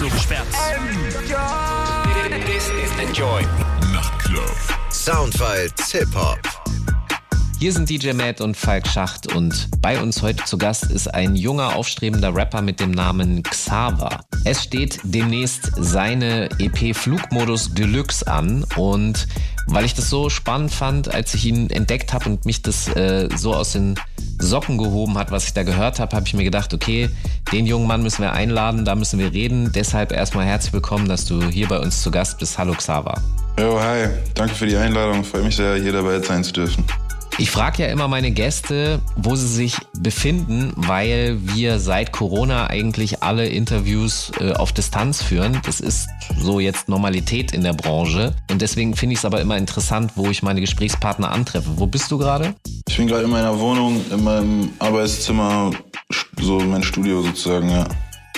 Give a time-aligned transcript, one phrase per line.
[0.00, 0.46] so gesperrt.
[2.46, 3.42] This is Enjoy.
[3.92, 4.56] Nachtclub.
[4.90, 6.40] Soundfile Hip-Hop.
[7.58, 11.36] Hier sind DJ Matt und Falk Schacht und bei uns heute zu Gast ist ein
[11.36, 14.20] junger, aufstrebender Rapper mit dem Namen Xaver.
[14.46, 19.28] Es steht demnächst seine EP Flugmodus Deluxe an und
[19.66, 23.28] weil ich das so spannend fand, als ich ihn entdeckt habe und mich das äh,
[23.36, 23.96] so aus den
[24.40, 27.08] Socken gehoben hat, was ich da gehört habe, habe ich mir gedacht, okay,
[27.52, 29.70] den jungen Mann müssen wir einladen, da müssen wir reden.
[29.74, 32.58] Deshalb erstmal herzlich willkommen, dass du hier bei uns zu Gast bist.
[32.58, 33.14] Hallo Xaver.
[33.58, 34.08] Jo, hi.
[34.34, 35.24] Danke für die Einladung.
[35.24, 36.84] Freue mich sehr, hier dabei sein zu dürfen.
[37.40, 43.22] Ich frage ja immer meine Gäste, wo sie sich befinden, weil wir seit Corona eigentlich
[43.22, 45.58] alle Interviews äh, auf Distanz führen.
[45.64, 48.36] Das ist so jetzt Normalität in der Branche.
[48.50, 51.70] Und deswegen finde ich es aber immer interessant, wo ich meine Gesprächspartner antreffe.
[51.76, 52.54] Wo bist du gerade?
[52.86, 55.70] Ich bin gerade in meiner Wohnung, in meinem Arbeitszimmer,
[56.42, 57.88] so mein Studio sozusagen, ja.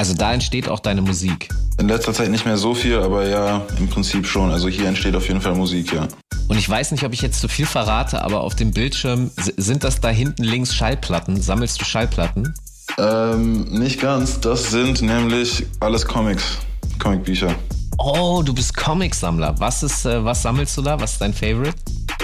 [0.03, 1.49] Also da entsteht auch deine Musik.
[1.79, 4.51] In letzter Zeit nicht mehr so viel, aber ja, im Prinzip schon.
[4.51, 6.09] Also hier entsteht auf jeden Fall Musik, ja.
[6.49, 9.85] Und ich weiß nicht, ob ich jetzt zu viel verrate, aber auf dem Bildschirm sind
[9.85, 11.41] das da hinten links Schallplatten.
[11.41, 12.53] Sammelst du Schallplatten?
[12.99, 14.41] Ähm, nicht ganz.
[14.41, 16.59] Das sind nämlich alles Comics,
[16.99, 17.55] Comicbücher.
[17.99, 19.55] Oh, du bist Comicsammler.
[19.59, 20.99] Was ist, äh, was sammelst du da?
[21.01, 21.75] Was ist dein Favorite?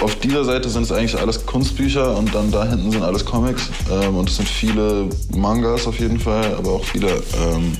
[0.01, 3.69] Auf dieser Seite sind es eigentlich alles Kunstbücher und dann da hinten sind alles Comics.
[3.91, 7.77] Ähm, und es sind viele Mangas auf jeden Fall, aber auch viele ähm,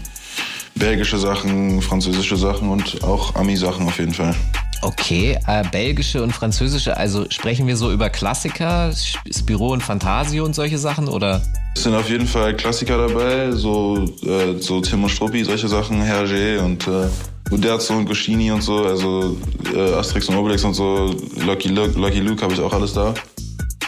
[0.76, 4.36] belgische Sachen, französische Sachen und auch Ami-Sachen auf jeden Fall.
[4.82, 8.94] Okay, äh, belgische und französische, also sprechen wir so über Klassiker,
[9.30, 11.42] Spiro und Fantasio und solche Sachen oder?
[11.76, 16.02] Es sind auf jeden Fall Klassiker dabei, so, äh, so Tim und Struppi, solche Sachen,
[16.02, 17.08] Hergé und äh,
[17.52, 19.38] Uderzo und Goscini und so, also
[19.74, 23.14] äh, Asterix und Obelix und so, Lucky Luke, Lucky Luke habe ich auch alles da.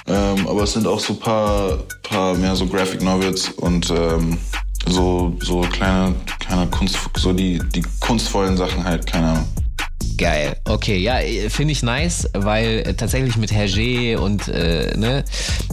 [0.08, 4.38] Ähm, aber es sind auch so paar, paar mehr so Graphic Novels und ähm,
[4.88, 9.48] so, so kleine, kleine Kunst, so die, die kunstvollen Sachen halt, keine Ahnung.
[10.18, 10.56] Geil.
[10.66, 11.18] Okay, ja,
[11.50, 15.23] finde ich nice, weil äh, tatsächlich mit Hergé und äh, ne,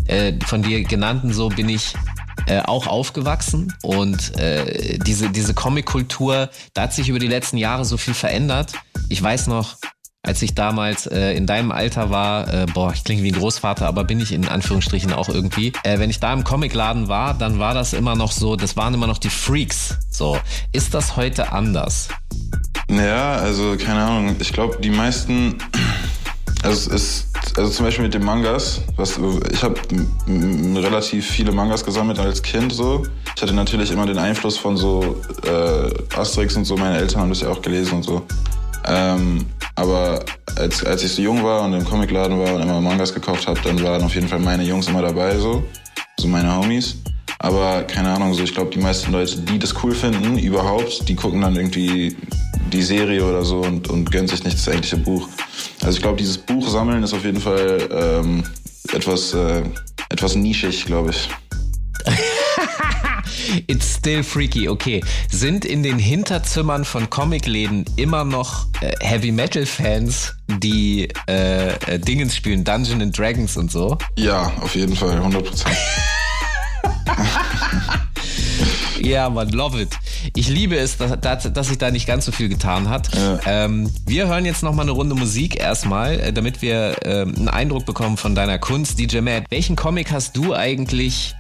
[0.07, 1.95] äh, von dir genannten so bin ich
[2.47, 7.85] äh, auch aufgewachsen und äh, diese, diese Comic-Kultur, da hat sich über die letzten Jahre
[7.85, 8.73] so viel verändert.
[9.09, 9.77] Ich weiß noch,
[10.23, 13.87] als ich damals äh, in deinem Alter war, äh, boah, ich klinge wie ein Großvater,
[13.87, 15.73] aber bin ich in Anführungsstrichen auch irgendwie.
[15.85, 18.93] Äh, wenn ich da im Comicladen war, dann war das immer noch so, das waren
[18.95, 19.97] immer noch die Freaks.
[20.11, 20.39] So,
[20.73, 22.09] ist das heute anders?
[22.91, 24.37] Ja, also keine Ahnung.
[24.41, 25.59] Ich glaube, die meisten,
[26.63, 27.27] also es ist,
[27.57, 29.19] also zum Beispiel mit den Mangas, was
[29.53, 29.81] ich habe
[30.27, 33.05] relativ viele Mangas gesammelt als Kind so.
[33.37, 36.77] Ich hatte natürlich immer den Einfluss von so äh, Asterix und so.
[36.77, 38.23] Meine Eltern haben das ja auch gelesen und so.
[38.85, 39.47] Ähm,
[39.77, 40.25] aber
[40.57, 43.61] als, als ich so jung war und im Comicladen war und immer Mangas gekauft habe,
[43.63, 45.63] dann waren auf jeden Fall meine Jungs immer dabei so,
[46.19, 46.97] so meine Homies.
[47.39, 51.15] Aber keine Ahnung, so ich glaube, die meisten Leute, die das cool finden, überhaupt, die
[51.15, 52.17] gucken dann irgendwie
[52.73, 55.29] die Serie oder so und, und gönnen sich nicht das eigentliche Buch.
[55.83, 58.45] Also ich glaube, dieses Buch sammeln ist auf jeden Fall ähm,
[58.93, 59.63] etwas, äh,
[60.11, 61.29] etwas nischig, glaube ich.
[63.67, 64.69] It's still freaky.
[64.69, 71.69] Okay, sind in den Hinterzimmern von Comicläden immer noch äh, Heavy Metal Fans, die äh,
[71.69, 73.97] äh, Dingens spielen, Dungeons and Dragons und so?
[74.17, 75.77] Ja, auf jeden Fall, 100 Prozent.
[79.01, 79.91] Ja, man, love it.
[80.35, 83.15] Ich liebe es, dass, dass sich da nicht ganz so viel getan hat.
[83.15, 83.39] Ja.
[83.47, 87.87] Ähm, wir hören jetzt nochmal eine Runde Musik erstmal, äh, damit wir ähm, einen Eindruck
[87.87, 88.99] bekommen von deiner Kunst.
[88.99, 91.35] DJ Matt, welchen Comic hast du eigentlich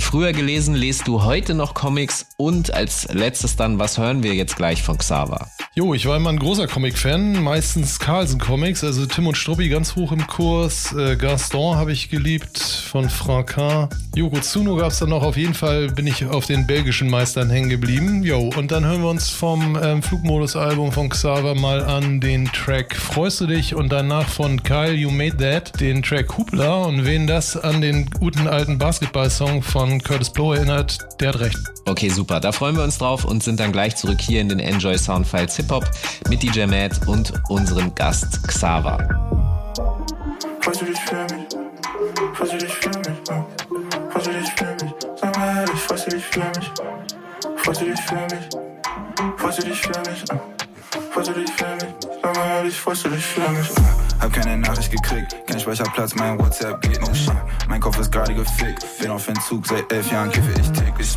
[0.00, 0.74] früher gelesen?
[0.74, 2.26] Lest du heute noch Comics?
[2.36, 5.48] Und als letztes dann, was hören wir jetzt gleich von Xaver?
[5.74, 10.12] Jo, ich war immer ein großer Comic-Fan, meistens Carlsen-Comics, also Tim und Struppi ganz hoch
[10.12, 15.24] im Kurs, äh, Gaston habe ich geliebt von Francin, Yoko Tsuno gab es dann noch,
[15.24, 18.22] auf jeden Fall bin ich auf den belgischen Meistern hängen geblieben.
[18.22, 22.94] Jo, und dann hören wir uns vom ähm, Flugmodus-Album von Xaver mal an den Track
[22.94, 27.26] Freust du dich und danach von Kyle You Made That den Track Hoopla und wen
[27.26, 31.58] das an den guten alten Basketball-Song von Curtis Blow erinnert, der hat recht.
[31.84, 34.58] Okay, super, da freuen wir uns drauf und sind dann gleich zurück hier in den
[34.58, 35.84] Enjoy Soundfiles Hip-Hop
[36.28, 38.98] mit DJ Matt und unserem Gast Xaver.
[40.60, 41.46] Freust du dich für mich?
[42.34, 43.18] Freust du dich für mich?
[44.10, 44.94] Freust du dich für mich?
[45.20, 46.72] Sag mal ehrlich, freust du dich für mich?
[47.56, 49.36] Freust du dich für mich?
[49.36, 50.24] Freust du dich für mich?
[51.12, 51.94] Freust du dich für mich?
[52.22, 53.68] Sag mal ehrlich, freust du dich für mich?
[54.20, 57.30] Hab keine Nachricht gekriegt, kein Speicherplatz, mein WhatsApp geht nicht.
[57.68, 61.16] Mein Kopf ist gerade gefickt, bin auf Entzug, seit elf Jahren kiffe ich täglich.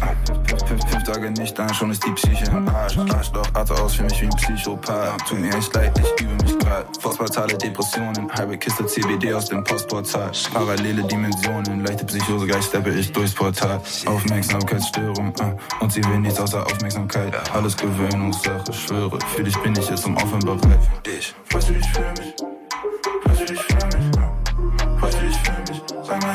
[0.66, 2.98] Fünf, fünf Tage nicht, dann schon ist die Psyche im Arsch.
[2.98, 5.28] Arschloch, arte aus für mich wie ein Psychopath.
[5.28, 6.86] Tut mir echt leid, ich übe mich grad.
[7.02, 10.32] Postportale Depressionen, halbe Kiste CBD aus dem Postportal.
[10.54, 13.82] Parallele Dimensionen, leichte Psychose, gleich steppe ich durchs Portal.
[14.06, 17.34] Aufmerksamkeitsstörung, uh, und sie will nichts außer Aufmerksamkeit.
[17.54, 20.62] Alles Gewöhnungssache, schwöre, für dich bin ich jetzt zum Aufhören bereit.
[20.62, 21.36] Für dich.
[21.52, 22.47] Weißt du dich für mich?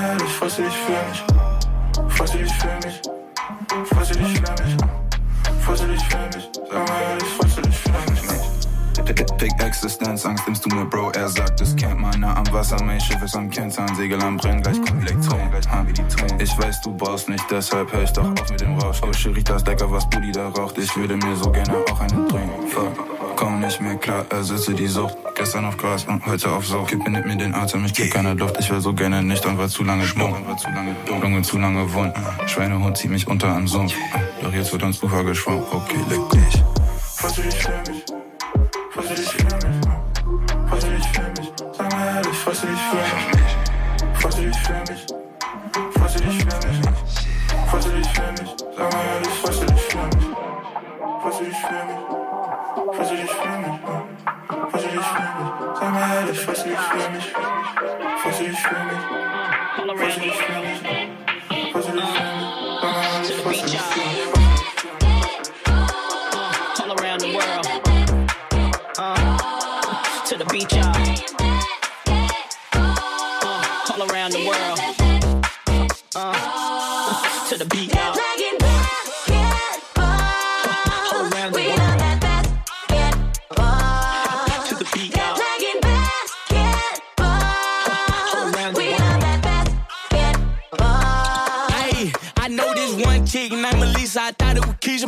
[0.01, 1.25] Ehrlich, du dich für mich?
[1.95, 3.01] Du dich für mich?
[3.69, 4.77] Du dich für mich?
[5.67, 6.51] Du dich für mich?
[6.71, 8.23] Sag mal ehrlich, du dich für mich?
[9.39, 13.21] Fick Existenzangst nimmst du mir, Bro, er sagt, es kennt nah am Wasser, mein Schiff
[13.21, 16.39] ist am Kentern, Segel am Brennen, gleich kommt Elektron, gleich haben wir die Ton.
[16.41, 19.01] Ich weiß, du brauchst nicht, deshalb hör ich doch auf mit dem Rausch.
[19.03, 22.51] Oh, Cheritas Decker, was Buddy da raucht, ich würde mir so gerne auch eine drehen.
[22.69, 23.12] Fuck,
[23.43, 25.17] komm nicht mehr klar, ersetze die Sucht.
[25.35, 26.85] Gestern auf Gras und heute auf Sau.
[26.85, 29.59] Kippe nimmt mir den Atem, ich krieg keine Luft, ich will so gerne nicht und
[29.59, 30.47] war zu lange dumm.
[30.47, 32.15] War zu lange dumm, Lunge zu lange wund.
[32.47, 33.95] Schweinehund zieht mich unter am Sumpf.
[34.43, 36.63] Doch jetzt wird uns Ufer geschwommen, okay, leck dich.
[37.21, 38.05] Was will ich für mich?
[38.95, 39.77] Was will ich für mich?
[40.71, 41.53] Was will ich für mich?
[41.77, 44.23] Sag mal ehrlich, was will ich für mich?
[44.23, 45.07] Was will ich für mich?
[45.97, 46.81] Was will ich für mich?
[47.73, 48.51] Was will ich für mich?
[48.77, 49.52] Sag mal ehrlich, was
[56.33, 58.53] Fussy, fussy, fussy, fussy, fussy, fussy, fussy, fussy,
[59.37, 59.61] fussy,
[59.99, 61.02] fussy, fussy, fussy,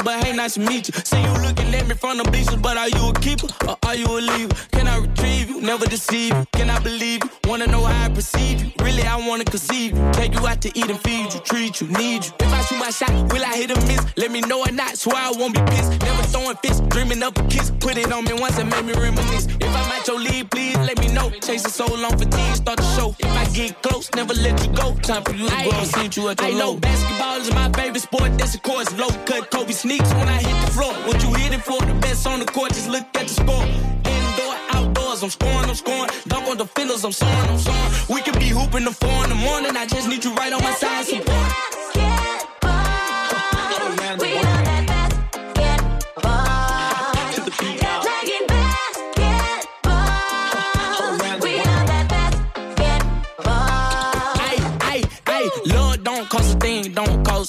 [0.03, 0.95] but hey, nice to meet you.
[1.05, 3.95] See you looking at me from the bleachers, but are you a keeper or are
[3.95, 4.55] you a leaver?
[4.73, 5.61] Can I retrieve you?
[5.61, 6.45] Never deceive you.
[6.53, 7.31] Can I believe you?
[7.47, 8.73] Wanna know how I perceive you?
[8.81, 10.11] Really, I wanna conceive you.
[10.13, 12.33] Take you out to eat and feed you, treat you, need you.
[12.41, 14.05] If I shoot my shot, will I hit or miss?
[14.17, 16.01] Let me know or not, so I won't be pissed.
[16.03, 17.71] Never throwing fists, dreaming up a kiss.
[17.81, 19.47] Put it on me once and make me reminisce.
[19.47, 21.31] If I'm at your lead, please let me know.
[21.31, 23.15] Chasing so long, fatigue, start the show.
[23.19, 24.95] If I get close, never let you go.
[24.97, 26.77] Time for you to go and see you at your I know low.
[26.77, 28.39] Basketball is my favorite sport.
[28.39, 30.93] That's of course low cut Kobe sneaks when I hit the floor.
[31.07, 31.81] What you hitting for?
[31.81, 32.73] The best on the court.
[32.75, 33.65] Just look at the score.
[33.65, 36.11] Indoor, outdoors, I'm scoring, I'm scoring.
[36.27, 37.93] Dunk on defenders, I'm soaring, I'm soaring.
[38.09, 39.77] We could be hooping the four in the morning.
[39.77, 41.07] I just need you right on my side.
[41.07, 41.53] Support.
[42.65, 44.54] All around the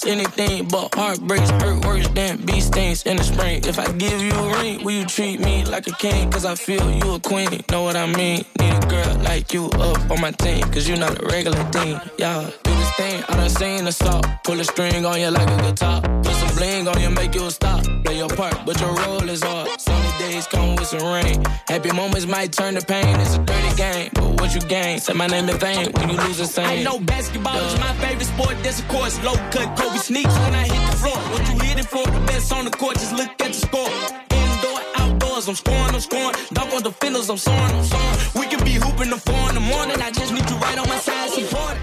[0.07, 3.63] anything but heartbreaks hurt worse than bee stings in the spring.
[3.65, 6.31] If I give you a ring, will you treat me like a king?
[6.31, 8.45] Cause I feel you a queen, know what I mean?
[8.59, 11.99] Need a girl like you up on my team, cause you not a regular thing.
[12.17, 14.25] Y'all do this thing, I done seen the salt.
[14.43, 16.01] Pull a string on you like a guitar.
[16.01, 17.83] Put some bling on you, make you a stop.
[18.03, 19.79] Play your part, but your role is hard.
[19.79, 21.43] Sunny days come with some rain.
[21.67, 23.19] Happy moments might turn to pain.
[23.19, 24.99] It's a dirty game, but what you gain?
[24.99, 26.65] Say my name in vain when you lose the same.
[26.65, 28.55] I know basketball is my favorite sport.
[28.63, 31.17] That's of course low cut Kobe sneaks when I hit the floor.
[31.31, 32.03] What you hitting for?
[32.03, 32.95] The best on the court.
[32.95, 33.89] Just look at the score.
[34.31, 36.35] Indoor, outdoors, I'm scoring, I'm scoring.
[36.53, 38.19] Dunk on defenders, I'm soaring, I'm soaring.
[38.35, 40.01] We can be hooping the four in the morning.
[40.01, 41.77] I just need you right on my side, support.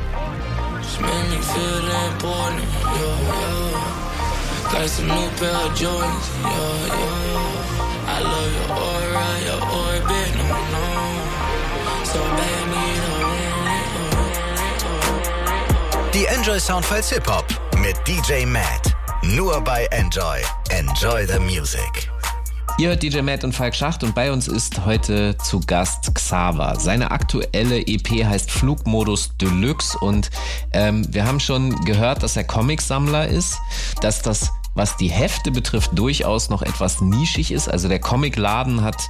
[0.83, 2.69] Just make me feel important,
[3.01, 4.73] yeah, yeah.
[4.73, 8.13] Got some new pair of Jordans, yeah, yeah.
[8.13, 10.87] I love your aura, your orbit, no, no.
[12.05, 13.12] So bad, need
[16.15, 17.47] Die Enjoy Soundfiles Hip Hop
[17.79, 18.95] mit DJ Matt.
[19.23, 20.41] Nur bei Enjoy.
[20.69, 22.11] Enjoy the Music.
[22.77, 26.79] Ihr hört DJ Matt und Falk Schacht und bei uns ist heute zu Gast Xaver.
[26.79, 30.29] Seine aktuelle EP heißt Flugmodus Deluxe und
[30.75, 33.57] ähm, wir haben schon gehört, dass er Comicsammler ist,
[34.03, 37.69] dass das was die Hefte betrifft, durchaus noch etwas nischig ist.
[37.69, 39.03] Also der Comicladen hat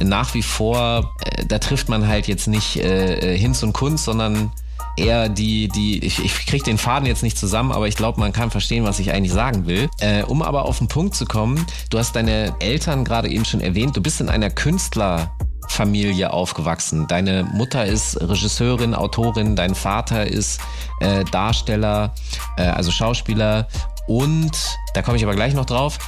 [0.00, 4.52] nach wie vor, äh, da trifft man halt jetzt nicht äh, Hinz und Kunst, sondern
[4.98, 8.32] eher die, die, ich, ich kriege den Faden jetzt nicht zusammen, aber ich glaube, man
[8.32, 9.88] kann verstehen, was ich eigentlich sagen will.
[10.00, 13.60] Äh, um aber auf den Punkt zu kommen, du hast deine Eltern gerade eben schon
[13.60, 17.06] erwähnt, du bist in einer Künstlerfamilie aufgewachsen.
[17.06, 20.60] Deine Mutter ist Regisseurin, Autorin, dein Vater ist
[21.00, 22.14] äh, Darsteller,
[22.56, 23.68] äh, also Schauspieler
[24.06, 24.56] und,
[24.94, 25.98] da komme ich aber gleich noch drauf,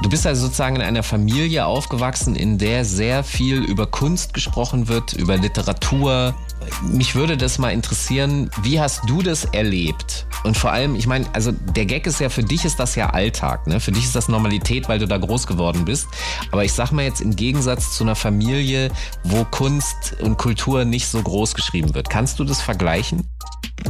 [0.00, 4.86] Du bist also sozusagen in einer Familie aufgewachsen, in der sehr viel über Kunst gesprochen
[4.86, 6.36] wird, über Literatur.
[6.82, 10.26] Mich würde das mal interessieren, wie hast du das erlebt?
[10.44, 13.10] Und vor allem, ich meine, also der Gag ist ja, für dich ist das ja
[13.10, 13.80] Alltag, ne?
[13.80, 16.08] Für dich ist das Normalität, weil du da groß geworden bist.
[16.52, 18.90] Aber ich sag mal jetzt im Gegensatz zu einer Familie,
[19.24, 22.08] wo Kunst und Kultur nicht so groß geschrieben wird.
[22.10, 23.26] Kannst du das vergleichen?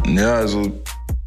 [0.06, 0.73] Ja, also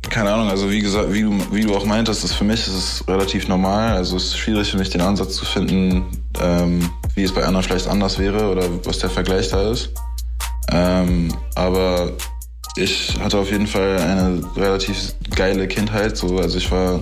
[0.09, 2.73] keine Ahnung, also wie gesagt, wie du, wie du auch meintest, ist für mich ist
[2.73, 3.93] es relativ normal.
[3.93, 6.05] Also es ist schwierig für mich, den Ansatz zu finden,
[6.41, 9.91] ähm, wie es bei anderen vielleicht anders wäre oder was der Vergleich da ist.
[10.69, 12.11] Ähm, aber
[12.75, 16.15] ich hatte auf jeden Fall eine relativ geile Kindheit.
[16.15, 16.37] So.
[16.37, 17.01] Also ich war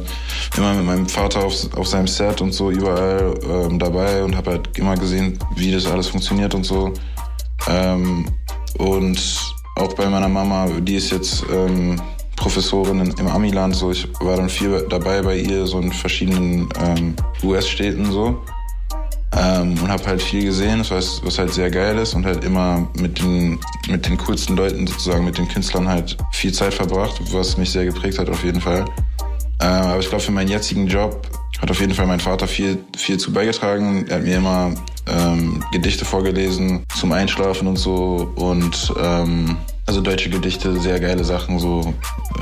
[0.57, 4.51] immer mit meinem Vater auf, auf seinem Set und so überall ähm, dabei und habe
[4.51, 6.93] halt immer gesehen, wie das alles funktioniert und so.
[7.67, 8.25] Ähm,
[8.77, 9.21] und
[9.75, 12.01] auch bei meiner Mama, die ist jetzt ähm,
[12.35, 16.69] Professorin in, im Amiland, so ich war dann viel dabei bei ihr, so in verschiedenen
[16.81, 18.41] ähm, US-Städten so.
[19.37, 22.87] Ähm, und habe halt viel gesehen, was, was halt sehr geil ist und halt immer
[22.99, 27.55] mit den, mit den coolsten Leuten sozusagen, mit den Künstlern halt viel Zeit verbracht, was
[27.57, 28.85] mich sehr geprägt hat auf jeden Fall.
[29.61, 31.27] Ähm, aber ich glaube, für meinen jetzigen Job
[31.61, 34.05] hat auf jeden Fall mein Vater viel, viel zu beigetragen.
[34.07, 34.73] Er hat mir immer
[35.07, 41.59] ähm, Gedichte vorgelesen zum Einschlafen und so und ähm, also deutsche Gedichte, sehr geile Sachen
[41.59, 41.93] so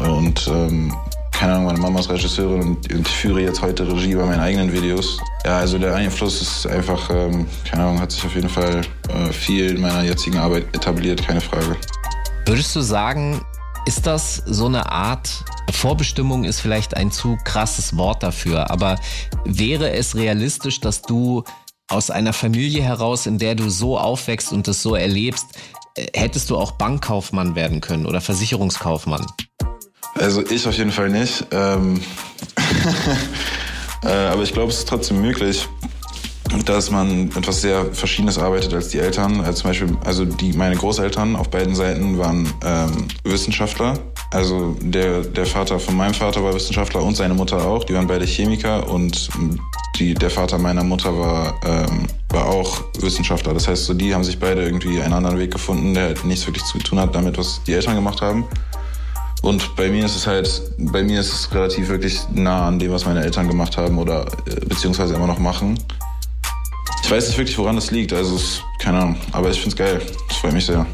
[0.03, 0.93] und ähm,
[1.37, 4.73] keine Ahnung, meine Mama ist Regisseurin und ich führe jetzt heute Regie bei meinen eigenen
[4.73, 5.19] Videos.
[5.45, 9.31] Ja, also der Einfluss ist einfach, ähm, keine Ahnung, hat sich auf jeden Fall äh,
[9.31, 11.77] viel in meiner jetzigen Arbeit etabliert, keine Frage.
[12.47, 13.39] Würdest du sagen,
[13.85, 18.95] ist das so eine Art, Vorbestimmung ist vielleicht ein zu krasses Wort dafür, aber
[19.45, 21.43] wäre es realistisch, dass du
[21.87, 25.45] aus einer Familie heraus, in der du so aufwächst und das so erlebst,
[25.93, 29.27] äh, hättest du auch Bankkaufmann werden können oder Versicherungskaufmann?
[30.19, 31.45] Also ich auf jeden Fall nicht.
[31.51, 32.01] Ähm
[34.03, 35.67] äh, aber ich glaube, es ist trotzdem möglich,
[36.65, 39.41] dass man etwas sehr Verschiedenes arbeitet als die Eltern.
[39.41, 43.99] Also zum Beispiel, also die, meine Großeltern auf beiden Seiten waren ähm, Wissenschaftler.
[44.31, 47.83] Also der, der Vater von meinem Vater war Wissenschaftler und seine Mutter auch.
[47.83, 49.29] Die waren beide Chemiker und
[49.99, 53.53] die, der Vater meiner Mutter war, ähm, war auch Wissenschaftler.
[53.53, 56.45] Das heißt, so die haben sich beide irgendwie einen anderen Weg gefunden, der halt nichts
[56.45, 58.45] wirklich zu tun hat damit, was die Eltern gemacht haben.
[59.41, 62.91] Und bei mir ist es halt, bei mir ist es relativ wirklich nah an dem,
[62.91, 65.77] was meine Eltern gemacht haben oder äh, beziehungsweise immer noch machen.
[67.03, 69.75] Ich weiß nicht wirklich, woran das liegt, also es, keine Ahnung, aber ich finde es
[69.75, 70.01] geil.
[70.27, 70.85] Das freut mich sehr.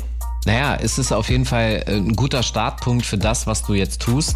[0.46, 4.02] Naja, es ist auf jeden Fall äh, ein guter Startpunkt für das, was du jetzt
[4.02, 4.36] tust.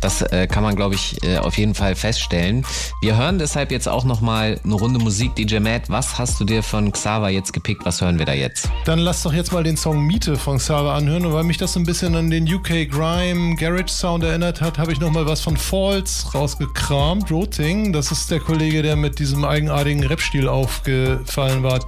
[0.00, 2.64] Das äh, kann man, glaube ich, äh, auf jeden Fall feststellen.
[3.00, 5.34] Wir hören deshalb jetzt auch nochmal eine Runde Musik.
[5.34, 7.84] DJ Matt, was hast du dir von Xaver jetzt gepickt?
[7.84, 8.68] Was hören wir da jetzt?
[8.84, 11.26] Dann lass doch jetzt mal den Song Miete von Xaver anhören.
[11.26, 14.78] Und weil mich das so ein bisschen an den UK Grime Garage Sound erinnert hat,
[14.78, 17.30] habe ich nochmal was von Falls rausgekramt.
[17.30, 21.80] Roting, das ist der Kollege, der mit diesem eigenartigen Rap-Stil aufgefallen war.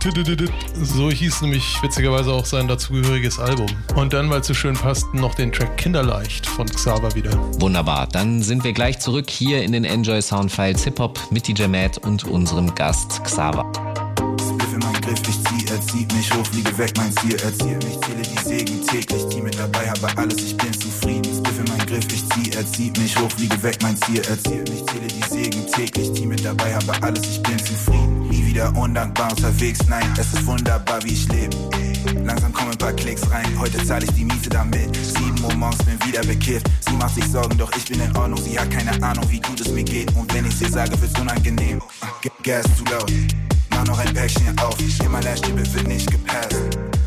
[0.82, 3.59] So hieß nämlich witzigerweise auch sein dazugehöriges Album.
[3.94, 7.30] Und dann, weil es so schön passt, noch den Track Kinderleicht von Xaver wieder.
[7.60, 8.06] Wunderbar.
[8.06, 11.66] Dann sind wir gleich zurück hier in den Enjoy Sound Files Hip Hop mit DJ
[11.66, 13.70] Matt und unserem Gast Xaver.
[15.00, 18.48] Griff, ich zieh, er zieht mich hoch, fliege weg, mein Ziel erzielt mich, zähle die
[18.48, 21.32] Segen täglich, Team mit dabei, habe alles, ich bin zufrieden.
[21.36, 24.68] Spliff in mein Griff, ich zieh, er zieht mich hoch, fliege weg, mein Ziel erzielt
[24.70, 28.28] mich, zähle die Segen täglich, Team mit dabei, habe alles, ich bin zufrieden.
[28.28, 31.56] Nie wieder undankbar unterwegs, nein, es ist wunderbar, wie ich lebe.
[32.24, 34.96] Langsam kommen ein paar Klicks rein, heute zahle ich die Miete damit.
[34.96, 36.66] 7 Uhr morgens bin wieder bekifft.
[36.88, 38.40] Sie macht sich Sorgen, doch ich bin in Ordnung.
[38.42, 40.14] Sie hat keine Ahnung, wie gut es mir geht.
[40.16, 41.82] Und wenn ich ihr sage, wird's unangenehm.
[42.42, 43.12] Gas zu laut,
[43.70, 44.76] mach noch ein Päckchen auf.
[45.22, 46.56] Lashtippe wird nicht gepasst.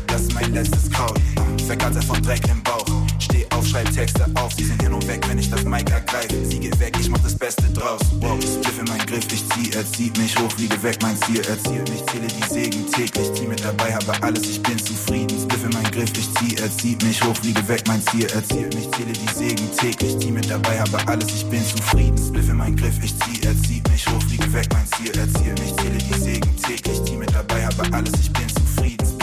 [0.06, 1.18] Das ist mein letztes Kraut.
[1.66, 3.03] Vergatter von Dreck im Bauch.
[3.34, 4.52] Steh auf, schreib Texte auf.
[4.52, 6.44] Sie sind hin und weg, wenn ich das Mic ergreife.
[6.44, 8.00] Sie geht weg, ich mach das Beste draus.
[8.20, 11.40] Wow, Spliff in mein Griff, ich zieh, er zieht mich hoch, fliege weg, mein Ziel
[11.40, 12.04] erzielt mich.
[12.06, 15.36] Zähle die Segen täglich, Team mit dabei, habe alles, ich bin zufrieden.
[15.40, 18.72] Spliff in mein Griff, ich zieh, er zieht mich hoch, fliege weg, mein Ziel erzielt
[18.74, 18.88] mich.
[18.92, 22.16] Zähle die Segen täglich, Team mit dabei, habe alles, ich bin zufrieden.
[22.16, 25.58] Spliff in mein Griff, ich zieh, er zieht mich hoch, fliege weg, mein Ziel erzielt
[25.58, 25.74] mich.
[25.74, 29.13] Zähle die Segen täglich, Team mit dabei, habe alles, ich bin zufrieden.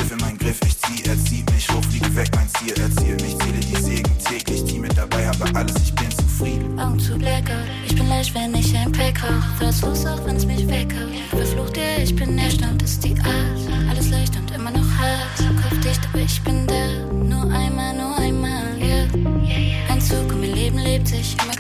[0.42, 3.38] Griff, ich zieh, er zieht mich hoch, fliege weg, mein Ziel erzielt mich.
[3.38, 6.80] Zähle die Segen täglich, Team mit dabei, habe alles, ich bin zufrieden.
[6.80, 7.68] Augen zu Blackout.
[7.86, 9.60] Ich bin leicht, wenn ich ein Pack rauch.
[9.60, 11.14] Das los, auch wenn's mich weghaut.
[11.30, 13.88] Verflucht ihr, ich bin Nährstand, ist die Art.
[13.88, 15.62] Alles leicht und immer noch hart.
[15.62, 17.14] Kopfdicht, aber ich bin da.
[17.14, 19.04] Nur einmal, nur einmal, ja.
[19.94, 21.56] Ein Zug und mein Leben lebt sich immer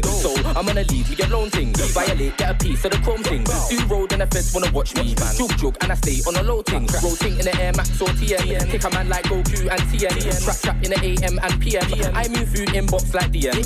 [0.00, 0.12] thing.
[0.12, 1.72] So I'm gonna leave me alone thing.
[1.74, 3.44] Violate, get a piece of the chrome thing.
[3.68, 5.14] Do road and the feds wanna watch me.
[5.36, 6.86] Joke, joke, and I stay on a low thing.
[7.02, 8.70] Rotating in the air, max or TM.
[8.70, 10.44] Kick a man like Goku and TM.
[10.44, 11.84] Trap, trap in the AM and PM.
[12.14, 13.62] I move food inbox like DM.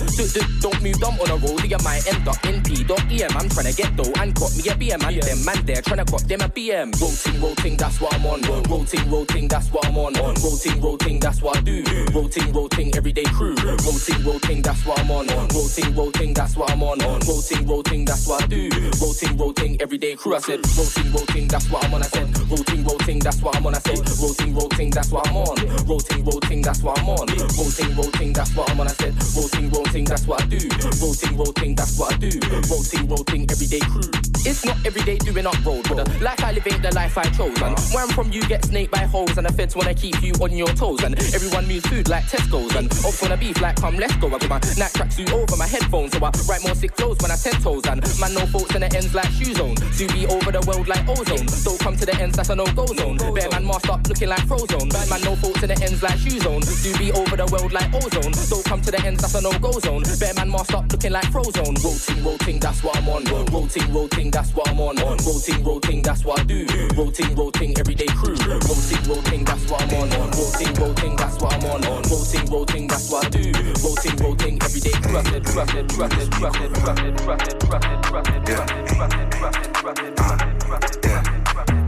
[0.60, 3.30] Don't move dumb on a roll, you might end up in P.EM.
[3.36, 5.02] I'm trying to get dough and cop me a BM.
[5.06, 6.92] And them man there trying to cop them a BM.
[7.00, 8.40] Rotating, rotating, that's what I'm on.
[8.42, 10.14] Rotating, rotating, that's what I'm on.
[10.14, 11.84] Rotating, rotating, that's what I do.
[12.12, 13.54] Rotating, rotating, everyday crew.
[13.56, 15.26] Rotating, rotating, that's what I'm on.
[15.26, 16.98] Rotating, rotating, that's what I'm on.
[16.98, 18.70] Rotating, rotating, that's what I do.
[19.00, 20.34] Rotating, rotating, everyday crew.
[20.34, 22.02] I said, rotating, rotating, that's what I'm on.
[22.02, 23.74] I said, rotating, rotating, that's what I'm on.
[23.74, 25.56] I said, rotating, rotating, that's what I'm on.
[25.86, 27.26] Rotating, rotating, that's what I'm on.
[27.28, 28.88] Rotating, rotating, that's what I'm on.
[28.88, 30.68] I said, rotating, rotating, that's what I do.
[31.00, 32.30] Rotating, rotating, that's what I do.
[32.70, 34.10] Rotating, rotating, everyday crew.
[34.46, 37.24] It's not everyday doing up road, but the life I live ain't the life I
[37.34, 37.60] chose.
[37.60, 40.32] And where I'm from, you get snaked by holes, and the feds wanna keep you
[40.40, 41.02] on your toes.
[41.02, 44.28] And everyone moves food like Tesco's, and ops wanna beef like come, let's go.
[44.28, 47.30] I got my night tracksuit over my headphones, so I write more sick flows when
[47.30, 47.84] I ten toes.
[47.86, 49.74] And man, no faults in the ends like shoe zone.
[49.96, 51.46] Do be over the world like ozone.
[51.64, 53.16] Don't come to the ends, that's a no go zone.
[53.34, 54.88] Bear man masked up looking like frozone.
[55.10, 56.60] Man, no faults in the ends like shoe zone.
[56.60, 58.32] Do be over the world like ozone.
[58.50, 60.02] Don't come to the ends, that's a no go zone.
[60.18, 61.76] Bear man masked up looking like frozone.
[61.82, 63.24] Rotating, rotating, that's what I'm on.
[63.52, 64.96] Rotating, rotating, that's what I'm on.
[64.96, 66.66] Rotating, rotating, that's what I do.
[66.96, 68.36] Rotating, rotating, everyday crew.
[68.46, 70.08] Rotating, rotating, that's what I'm on.
[70.36, 71.80] Rotating, rotating, that's what I'm on.
[71.82, 73.52] Rotating, rotating, that's what I do.
[73.84, 75.18] Rotating, rotating, everyday crew.
[75.18, 75.85] I said, I said,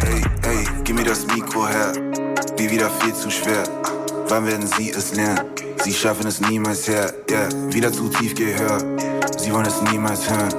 [0.00, 1.92] Hey, hey, gib mir das Mikro her.
[2.56, 3.64] Wie wieder viel zu schwer.
[4.28, 5.40] Wann werden sie es lernen?
[5.84, 7.12] Sie schaffen es niemals her.
[7.30, 8.84] Yeah, wieder zu tief gehört.
[9.38, 10.52] Sie wollen es niemals hören.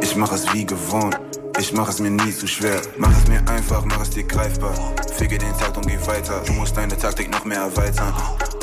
[0.00, 1.18] Ich mach es wie gewohnt.
[1.58, 2.80] Ich mach es mir nie zu schwer.
[2.96, 4.74] Mach es mir einfach, mach es dir greifbar.
[5.16, 6.42] Fege den Takt und geh weiter.
[6.46, 8.14] Du musst deine Taktik noch mehr erweitern.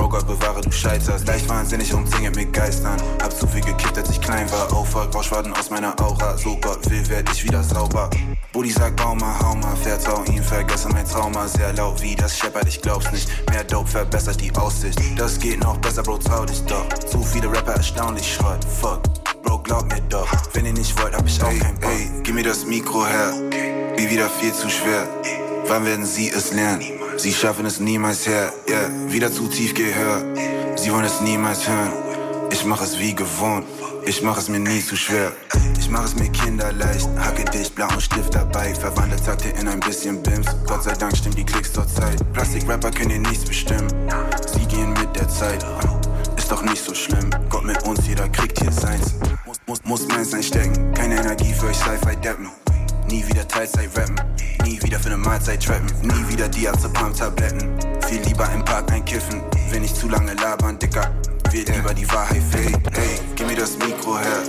[0.06, 1.28] Oh Gott, bewahre, du scheiterst.
[1.28, 3.02] Leicht wahnsinnig umzingelt mit Geistern.
[3.24, 4.72] Hab zu viel gekifft, als ich klein war.
[4.72, 6.38] Aufwach, Rauschwaden aus meiner Aura.
[6.38, 8.12] So Gott will, werd ich wieder sauber.
[8.54, 11.48] Buddy sagt, bau mal, hau mal, vertrau ihn, vergesse mein Trauma.
[11.48, 13.28] Sehr laut wie das scheppert, ich glaub's nicht.
[13.50, 15.00] Mehr Dope verbessert die Aussicht.
[15.18, 16.88] Das geht noch besser, Bro, trau dich doch.
[17.00, 18.64] Zu viele Rapper, erstaunlich Schrott.
[18.80, 19.02] Fuck.
[19.42, 21.90] Bro, glaub mir doch, wenn ihr nicht wollt, hab ich auch kein Bock.
[21.90, 23.34] Ey, gib mir das Mikro her,
[23.98, 25.08] wie wieder viel zu schwer.
[25.66, 27.05] Wann werden sie es lernen?
[27.18, 30.26] Sie schaffen es niemals her, yeah, wieder zu tief gehört.
[30.78, 31.94] Sie wollen es niemals hören.
[32.52, 33.66] Ich mach es wie gewohnt,
[34.06, 35.32] ich mach es mir nie zu schwer.
[35.80, 38.74] Ich mach es mir kinderleicht, hacke dicht, blauen Stift dabei.
[38.76, 40.48] Verwandle Takte in ein bisschen Bims.
[40.68, 42.22] Gott sei Dank stimmt die Klicks zur Zeit.
[42.34, 43.88] Plastik-Rapper können dir nichts bestimmen.
[44.54, 45.66] Sie gehen mit der Zeit.
[46.38, 47.30] Ist doch nicht so schlimm.
[47.50, 49.16] Gott mit uns, jeder kriegt hier seins.
[49.46, 50.94] Muss, muss, muss meins einstecken.
[50.94, 52.50] Keine Energie für euch Sci-Fi deppen.
[53.10, 54.16] Nie wieder Teilzeit rappen.
[54.64, 55.88] Nie wieder für eine Mahlzeit trappen.
[56.02, 57.70] Nie wieder Diazepam-Tabletten.
[58.08, 59.42] Viel lieber im Park einkiffen.
[59.70, 61.12] Wenn nicht zu lange labern, Dicker.
[61.52, 62.78] Wird lieber die Wahrheit fake.
[62.92, 64.44] Hey, gib mir das Mikro her.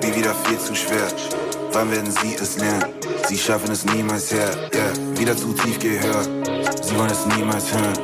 [0.00, 1.08] Wie wieder viel zu schwer.
[1.72, 2.84] Wann werden sie es lernen?
[3.28, 4.48] Sie schaffen es niemals her.
[4.74, 6.28] Yeah, wieder zu tief gehört.
[6.82, 7.98] Sie wollen es niemals hören.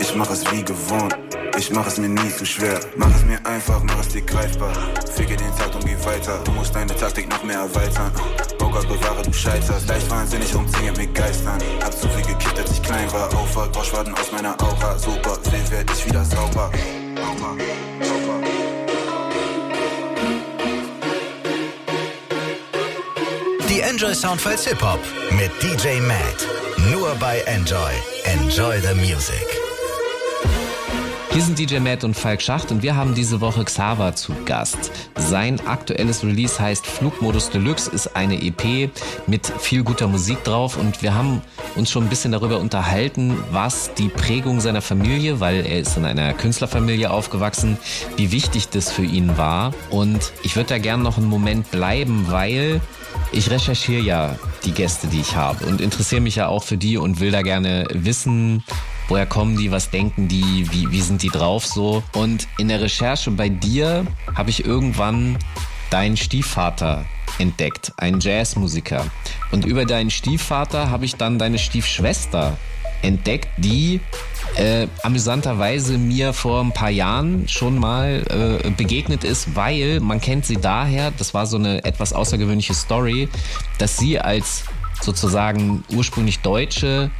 [0.00, 1.16] Ich mach es wie gewohnt.
[1.58, 2.80] Ich mach es mir nie zu schwer.
[2.96, 4.72] Mach es mir einfach, mach es dir greifbar.
[5.14, 6.40] Fege den Takt und geh weiter.
[6.44, 8.10] Du musst deine Taktik noch mehr erweitern.
[8.72, 9.86] Gott, bewahre, du scheiterst.
[9.86, 11.58] Leicht wahnsinnig umzingelt mit Geistern.
[11.82, 13.28] Hab zu viel gekippt, als ich klein war.
[13.34, 14.96] Aufwach, Rauschwaden aus meiner Aura.
[15.22, 16.70] Gott will, werd ich wieder sauber.
[17.14, 17.56] Sauber,
[18.00, 18.40] sauber.
[23.68, 25.00] Die Enjoy Soundfiles Hip Hop
[25.32, 26.46] mit DJ Matt.
[26.90, 27.92] Nur bei Enjoy.
[28.24, 29.71] Enjoy the Music.
[31.32, 34.92] Hier sind DJ Matt und Falk Schacht und wir haben diese Woche Xaver zu Gast.
[35.16, 38.90] Sein aktuelles Release heißt Flugmodus Deluxe, ist eine EP
[39.26, 41.40] mit viel guter Musik drauf und wir haben
[41.74, 46.04] uns schon ein bisschen darüber unterhalten, was die Prägung seiner Familie, weil er ist in
[46.04, 47.78] einer Künstlerfamilie aufgewachsen,
[48.16, 49.72] wie wichtig das für ihn war.
[49.88, 52.82] Und ich würde da gerne noch einen Moment bleiben, weil
[53.32, 56.98] ich recherchiere ja die Gäste, die ich habe und interessiere mich ja auch für die
[56.98, 58.62] und will da gerne wissen,
[59.12, 62.02] woher kommen die, was denken die, wie, wie sind die drauf so.
[62.14, 65.36] Und in der Recherche bei dir habe ich irgendwann
[65.90, 67.04] deinen Stiefvater
[67.38, 69.04] entdeckt, einen Jazzmusiker.
[69.50, 72.56] Und über deinen Stiefvater habe ich dann deine Stiefschwester
[73.02, 74.00] entdeckt, die
[74.56, 80.46] äh, amüsanterweise mir vor ein paar Jahren schon mal äh, begegnet ist, weil man kennt
[80.46, 83.28] sie daher, das war so eine etwas außergewöhnliche Story,
[83.76, 84.64] dass sie als
[85.02, 87.10] sozusagen ursprünglich Deutsche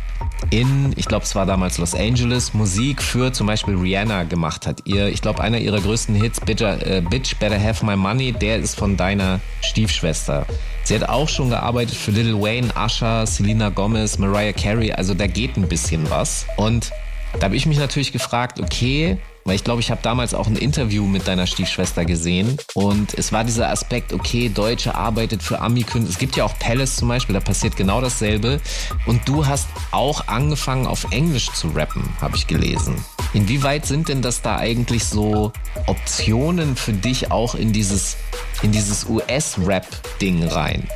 [0.50, 4.80] in, ich glaube, es war damals Los Angeles, Musik für zum Beispiel Rihanna gemacht hat.
[4.84, 8.58] Ihr, ich glaube, einer ihrer größten Hits, Bitch, äh, Bitch Better Have My Money, der
[8.58, 10.46] ist von deiner Stiefschwester.
[10.84, 15.26] Sie hat auch schon gearbeitet für Lil Wayne, Usher, Selena Gomez, Mariah Carey, also da
[15.26, 16.46] geht ein bisschen was.
[16.56, 16.90] Und
[17.38, 20.56] da habe ich mich natürlich gefragt, okay, weil ich glaube, ich habe damals auch ein
[20.56, 26.10] Interview mit deiner Stiefschwester gesehen und es war dieser Aspekt, okay, Deutsche arbeitet für Ami-Künstler.
[26.10, 28.60] Es gibt ja auch Palace zum Beispiel, da passiert genau dasselbe.
[29.06, 33.04] Und du hast auch angefangen auf Englisch zu rappen, habe ich gelesen.
[33.34, 35.52] Inwieweit sind denn das da eigentlich so
[35.86, 38.16] Optionen für dich auch in dieses,
[38.62, 40.86] in dieses US-Rap-Ding rein?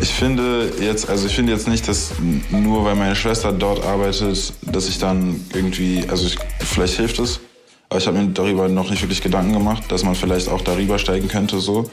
[0.00, 2.12] Ich finde jetzt, also ich finde jetzt nicht, dass
[2.50, 7.40] nur weil meine Schwester dort arbeitet, dass ich dann irgendwie, also ich, vielleicht hilft es,
[7.88, 10.98] aber ich habe mir darüber noch nicht wirklich Gedanken gemacht, dass man vielleicht auch darüber
[10.98, 11.90] steigen könnte so.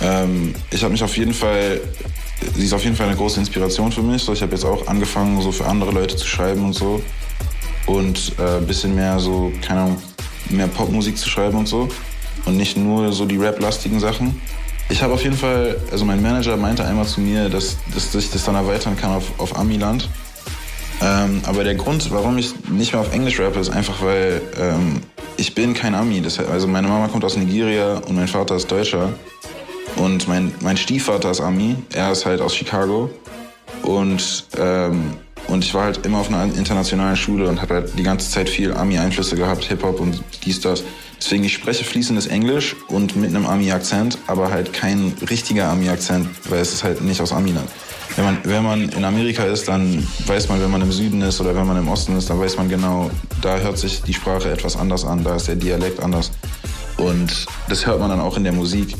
[0.00, 1.80] Ähm, ich habe mich auf jeden Fall,
[2.54, 4.22] sie ist auf jeden Fall eine große Inspiration für mich.
[4.22, 7.02] So, ich habe jetzt auch angefangen, so für andere Leute zu schreiben und so
[7.86, 10.02] und äh, bisschen mehr so, keine Ahnung,
[10.50, 11.88] mehr Popmusik zu schreiben und so
[12.44, 14.40] und nicht nur so die Rap-lastigen Sachen.
[14.90, 18.30] Ich habe auf jeden Fall, also mein Manager meinte einmal zu mir, dass, dass ich
[18.30, 20.08] das dann erweitern kann auf, auf Amiland.
[21.00, 25.00] Ähm, aber der Grund, warum ich nicht mehr auf Englisch rappe, ist einfach, weil ähm,
[25.38, 26.20] ich bin kein Ami.
[26.20, 29.14] Das, also meine Mama kommt aus Nigeria und mein Vater ist Deutscher.
[29.96, 31.76] Und mein, mein Stiefvater ist Ami.
[31.94, 33.08] Er ist halt aus Chicago.
[33.82, 35.14] Und, ähm,
[35.46, 38.48] und ich war halt immer auf einer internationalen Schule und habe halt die ganze Zeit
[38.48, 40.84] viel Ami-Einflüsse gehabt, Hip-Hop und dies, das.
[41.18, 46.60] Deswegen, ich spreche fließendes Englisch und mit einem Ami-Akzent, aber halt kein richtiger Ami-Akzent, weil
[46.60, 47.68] es ist halt nicht aus Amiland.
[48.18, 51.40] Wenn man, wenn man in Amerika ist, dann weiß man, wenn man im Süden ist
[51.40, 54.50] oder wenn man im Osten ist, dann weiß man genau, da hört sich die Sprache
[54.50, 56.32] etwas anders an, da ist der Dialekt anders.
[56.96, 58.96] Und das hört man dann auch in der Musik.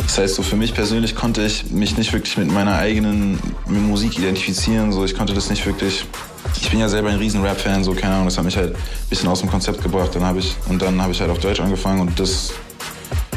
[0.00, 4.18] Das heißt, so für mich persönlich konnte ich mich nicht wirklich mit meiner eigenen Musik
[4.18, 4.92] identifizieren.
[4.92, 6.04] So, ich konnte das nicht wirklich.
[6.60, 8.26] Ich bin ja selber ein riesen Rap-Fan, so keine Ahnung.
[8.26, 10.14] Das hat mich halt ein bisschen aus dem Konzept gebracht.
[10.14, 12.52] Dann habe ich und dann habe ich halt auf Deutsch angefangen und das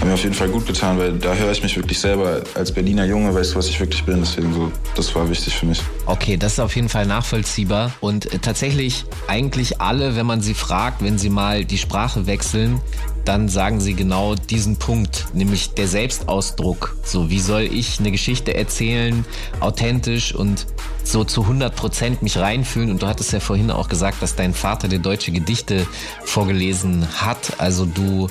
[0.03, 2.73] hat mir auf jeden Fall gut getan, weil da höre ich mich wirklich selber als
[2.73, 4.19] Berliner Junge, weißt du, was ich wirklich bin.
[4.19, 5.81] Deswegen so, das war wichtig für mich.
[6.07, 7.93] Okay, das ist auf jeden Fall nachvollziehbar.
[8.01, 12.81] Und äh, tatsächlich eigentlich alle, wenn man sie fragt, wenn sie mal die Sprache wechseln,
[13.23, 16.97] dann sagen sie genau diesen Punkt, nämlich der Selbstausdruck.
[17.03, 19.23] So, wie soll ich eine Geschichte erzählen,
[19.61, 20.67] authentisch und
[21.05, 22.91] so zu 100 Prozent mich reinfühlen?
[22.91, 25.87] Und du hattest ja vorhin auch gesagt, dass dein Vater dir deutsche Gedichte
[26.25, 27.53] vorgelesen hat.
[27.59, 28.27] Also du,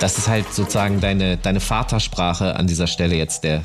[0.00, 3.62] das ist halt sozusagen deine, deine Vatersprache an dieser Stelle jetzt der,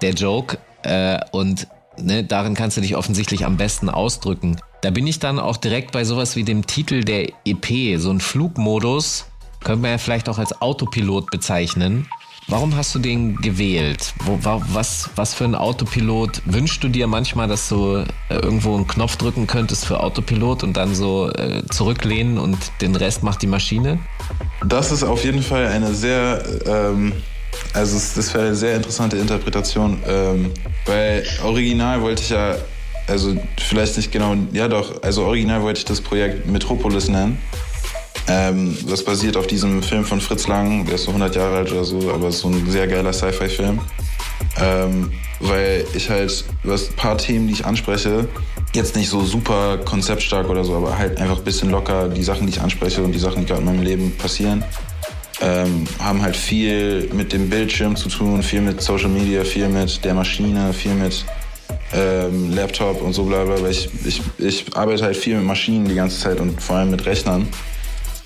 [0.00, 0.58] der Joke.
[0.82, 1.66] Äh, und
[1.98, 4.56] ne, darin kannst du dich offensichtlich am besten ausdrücken.
[4.80, 8.20] Da bin ich dann auch direkt bei sowas wie dem Titel der EP, so ein
[8.20, 9.26] Flugmodus,
[9.60, 12.08] könnte man ja vielleicht auch als Autopilot bezeichnen.
[12.50, 14.14] Warum hast du den gewählt?
[14.24, 18.86] Wo, was, was für ein Autopilot wünschst du dir manchmal, dass du äh, irgendwo einen
[18.86, 23.46] Knopf drücken könntest für Autopilot und dann so äh, zurücklehnen und den Rest macht die
[23.46, 23.98] Maschine?
[24.66, 27.12] Das ist auf jeden Fall eine sehr, ähm,
[27.74, 30.50] also das wäre eine sehr interessante Interpretation, ähm,
[30.86, 32.54] weil original wollte ich ja,
[33.06, 37.36] also vielleicht nicht genau, ja doch, also original wollte ich das Projekt Metropolis nennen.
[38.28, 41.72] Ähm, das basiert auf diesem Film von Fritz Lang, der ist so 100 Jahre alt
[41.72, 43.80] oder so, aber ist so ein sehr geiler Sci-Fi-Film.
[44.60, 48.28] Ähm, weil ich halt, was ein paar Themen, die ich anspreche,
[48.74, 52.46] jetzt nicht so super konzeptstark oder so, aber halt einfach ein bisschen locker die Sachen,
[52.46, 54.64] die ich anspreche und die Sachen, die gerade in meinem Leben passieren,
[55.40, 60.04] ähm, haben halt viel mit dem Bildschirm zu tun, viel mit Social Media, viel mit
[60.04, 61.24] der Maschine, viel mit
[61.94, 63.60] ähm, Laptop und so bla bla.
[63.62, 66.90] Weil ich, ich, ich arbeite halt viel mit Maschinen die ganze Zeit und vor allem
[66.90, 67.46] mit Rechnern.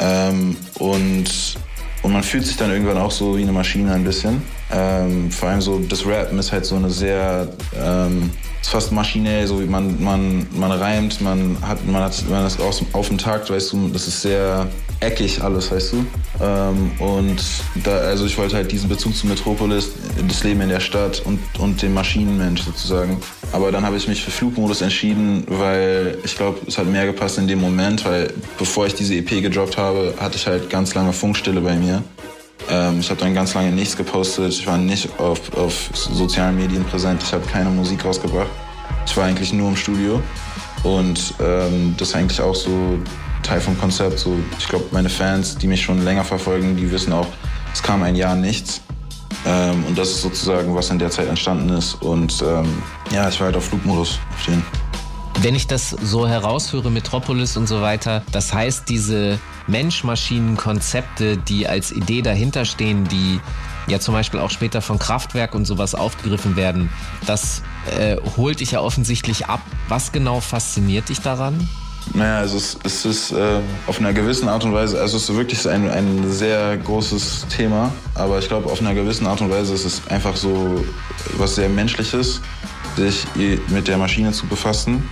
[0.03, 1.57] Ähm, und,
[2.03, 4.43] und man fühlt sich dann irgendwann auch so wie eine Maschine ein bisschen.
[4.73, 7.49] Ähm, vor allem so das Rappen ist halt so eine sehr,
[7.81, 12.47] ähm, ist fast maschinell, so wie man, man, man reimt, man hat, man hat, man
[12.47, 14.67] ist auf, auf dem Takt, weißt du, das ist sehr
[15.03, 16.07] eckig alles, weißt du.
[16.41, 17.43] Ähm, und
[17.83, 19.91] da, also ich wollte halt diesen Bezug zu Metropolis,
[20.27, 23.21] das Leben in der Stadt und, und dem Maschinenmensch sozusagen.
[23.53, 27.39] Aber dann habe ich mich für Flugmodus entschieden, weil ich glaube, es hat mehr gepasst
[27.39, 31.13] in dem Moment, weil bevor ich diese EP gedroppt habe, hatte ich halt ganz lange
[31.13, 32.03] Funkstille bei mir.
[32.71, 36.85] Ähm, ich habe dann ganz lange nichts gepostet, ich war nicht auf, auf sozialen Medien
[36.85, 38.51] präsent, ich habe keine Musik rausgebracht.
[39.05, 40.23] Ich war eigentlich nur im Studio
[40.85, 42.99] und ähm, das ist eigentlich auch so
[43.43, 44.19] Teil vom Konzept.
[44.19, 47.27] So, ich glaube, meine Fans, die mich schon länger verfolgen, die wissen auch,
[47.73, 48.81] es kam ein Jahr nichts.
[49.47, 51.95] Ähm, und das ist sozusagen, was in der Zeit entstanden ist.
[51.95, 54.63] Und ähm, ja, ich war halt auf Flugmodus auf den.
[55.41, 61.91] Wenn ich das so herausführe, Metropolis und so weiter, das heißt, diese Mensch-Maschinen-Konzepte, die als
[61.91, 63.41] Idee dahinter stehen, die
[63.89, 66.91] ja zum Beispiel auch später von Kraftwerk und sowas aufgegriffen werden,
[67.27, 67.63] das
[67.99, 69.63] äh, holt dich ja offensichtlich ab.
[69.89, 71.69] Was genau fasziniert dich daran?
[72.15, 75.37] Naja, also es, es ist äh, auf einer gewissen Art und Weise, also es ist
[75.37, 79.73] wirklich ein, ein sehr großes Thema, aber ich glaube, auf einer gewissen Art und Weise
[79.73, 80.85] ist es einfach so
[81.39, 82.41] was sehr Menschliches,
[82.97, 83.27] sich
[83.69, 85.09] mit der Maschine zu befassen.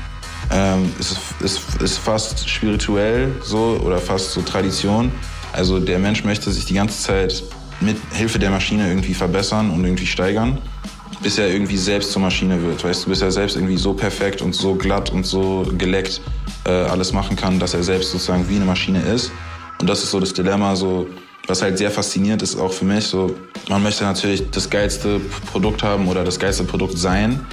[0.51, 5.13] Ähm, es ist, ist, ist fast spirituell so oder fast so Tradition.
[5.53, 7.43] Also der Mensch möchte sich die ganze Zeit
[7.81, 10.59] mit Hilfe der Maschine irgendwie verbessern und irgendwie steigern,
[11.23, 12.83] bis er irgendwie selbst zur Maschine wird.
[12.83, 16.21] Weißt du, bis er selbst irgendwie so perfekt und so glatt und so geleckt
[16.65, 19.31] äh, alles machen kann, dass er selbst sozusagen wie eine Maschine ist.
[19.81, 21.07] Und das ist so das Dilemma, so
[21.47, 23.05] was halt sehr faszinierend ist auch für mich.
[23.05, 23.35] So,
[23.69, 27.45] man möchte natürlich das geilste Produkt haben oder das geilste Produkt sein.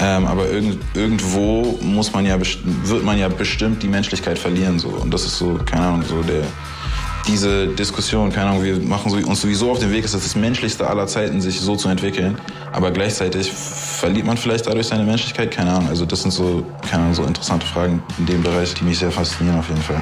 [0.00, 4.88] Ähm, aber irgend, irgendwo muss man ja wird man ja bestimmt die Menschlichkeit verlieren so
[4.88, 6.42] und das ist so keine Ahnung so der
[7.26, 10.88] diese Diskussion, keine Ahnung, wir machen uns sowieso auf den Weg, ist das das Menschlichste
[10.88, 12.38] aller Zeiten, sich so zu entwickeln.
[12.72, 15.88] Aber gleichzeitig verliert man vielleicht dadurch seine Menschlichkeit, keine Ahnung.
[15.88, 19.10] Also das sind so, keine Ahnung, so interessante Fragen in dem Bereich, die mich sehr
[19.10, 20.00] faszinieren auf jeden Fall.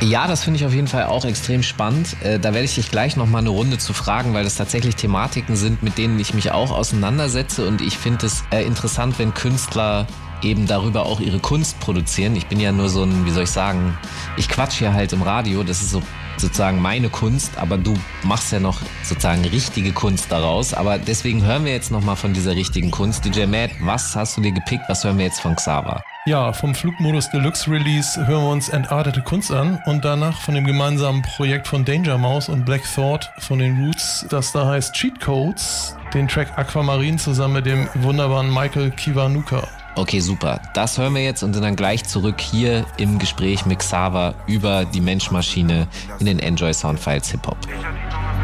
[0.00, 2.16] Ja, das finde ich auf jeden Fall auch extrem spannend.
[2.22, 4.94] Äh, da werde ich dich gleich noch mal eine Runde zu fragen, weil das tatsächlich
[4.94, 7.66] Thematiken sind, mit denen ich mich auch auseinandersetze.
[7.66, 10.06] Und ich finde es äh, interessant, wenn Künstler
[10.42, 12.36] eben darüber auch ihre Kunst produzieren.
[12.36, 13.98] Ich bin ja nur so ein, wie soll ich sagen,
[14.36, 15.64] ich quatsch hier halt im Radio.
[15.64, 16.00] Das ist so
[16.40, 20.74] sozusagen meine Kunst, aber du machst ja noch sozusagen richtige Kunst daraus.
[20.74, 23.24] Aber deswegen hören wir jetzt nochmal von dieser richtigen Kunst.
[23.24, 24.84] DJ Matt, was hast du dir gepickt?
[24.88, 26.02] Was hören wir jetzt von Xaver?
[26.26, 30.66] Ja, vom Flugmodus Deluxe Release hören wir uns Entartete Kunst an und danach von dem
[30.66, 35.20] gemeinsamen Projekt von Danger Mouse und Black Thought von den Roots, das da heißt Cheat
[35.20, 39.66] Codes, den Track Aquamarine zusammen mit dem wunderbaren Michael Kiwanuka.
[39.98, 40.60] Okay, super.
[40.74, 44.84] Das hören wir jetzt und sind dann gleich zurück hier im Gespräch mit Xaver über
[44.84, 45.88] die Menschmaschine
[46.20, 47.58] in den Enjoy Soundfiles Hip Hop.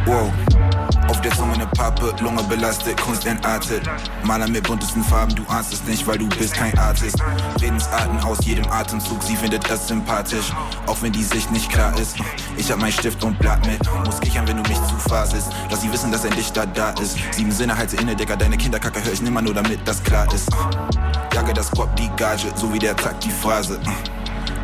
[0.06, 0.30] Wow.
[1.08, 3.82] Auf der Zunge eine Pappe, Lunge belastet, Kunst entartet.
[4.22, 7.16] Maler mit buntesten Farben, du ahnst es nicht, weil du bist kein Artist.
[7.60, 10.52] Redensarten aus jedem Atemzug, sie findet das sympathisch.
[10.86, 12.16] Auch wenn die Sicht nicht klar ist.
[12.56, 13.80] Ich hab mein Stift und Blatt mit.
[14.04, 15.50] Muss kichern, wenn du mich zufasest.
[15.70, 17.16] Lass sie wissen, dass ein Lichter da ist.
[17.30, 20.50] Sieben Sinne halte inne, Digga, deine Kinderkacke hör ich nimmer nur, damit das klar ist.
[21.32, 23.80] Jage das Pop, die Gage, so wie der Takt, die Phrase.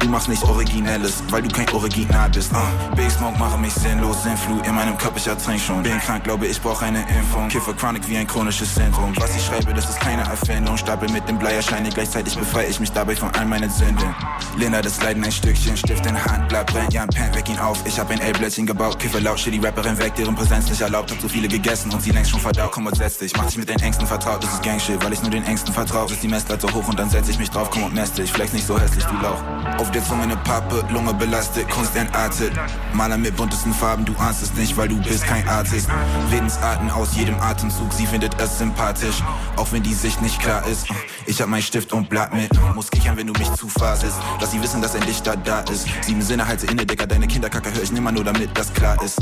[0.01, 2.53] Du machst nichts Originelles, weil du kein Original bist.
[2.53, 2.97] Uh.
[2.97, 5.83] Big Smoke mache mich sinnlos, Sinnflut in meinem Körper, ich ertränk schon.
[5.83, 7.49] Bin krank, glaube ich brauche eine Impfung.
[7.49, 9.13] Kiffer Chronic wie ein chronisches Syndrom.
[9.17, 10.77] Was ich schreibe, das ist keine Erfindung.
[10.79, 14.15] Stapel mit dem Blei erscheine, gleichzeitig befreie ich mich dabei von all meinen Sünden.
[14.57, 17.59] Linda das Leiden ein Stückchen, Stift in Hand, Blatt brennt, ja ein Pen, weck ihn
[17.59, 17.79] auf.
[17.85, 21.11] Ich hab ein L-Blättchen gebaut, Kiffer laut, shit die Rapperin weg, deren Präsenz nicht erlaubt.
[21.11, 22.73] Hab so viele gegessen und sie längst schon verdaut.
[22.73, 25.21] Komm und setz dich, mach dich mit den Ängsten vertraut, das ist Gangshit, weil ich
[25.21, 26.11] nur den Ängsten vertraut.
[26.11, 28.33] Ist die Messlatte hoch und dann setz ich mich drauf, komm und mess dich.
[28.33, 29.43] Vielleicht nicht so hässlich, du Lauch.
[29.79, 32.53] Auf der Zunge eine Pappe Lunge belastet, Kunst entartet.
[32.93, 35.89] Maler mit buntesten Farben, du ahnst es nicht, weil du bist kein Artist.
[36.31, 39.23] Redensarten aus jedem Atemzug, sie findet es sympathisch.
[39.57, 40.87] Auch wenn die Sicht nicht klar ist.
[41.27, 42.51] Ich hab mein Stift und Blatt mit.
[42.75, 44.17] Muss kichern, wenn du mich zufasest.
[44.41, 45.87] Lass sie wissen, dass ein Lichter da ist.
[46.03, 49.19] Sieben Sinne halte inne, Dicker, deine Kinderkacke hör ich nimmer nur, damit das klar ist.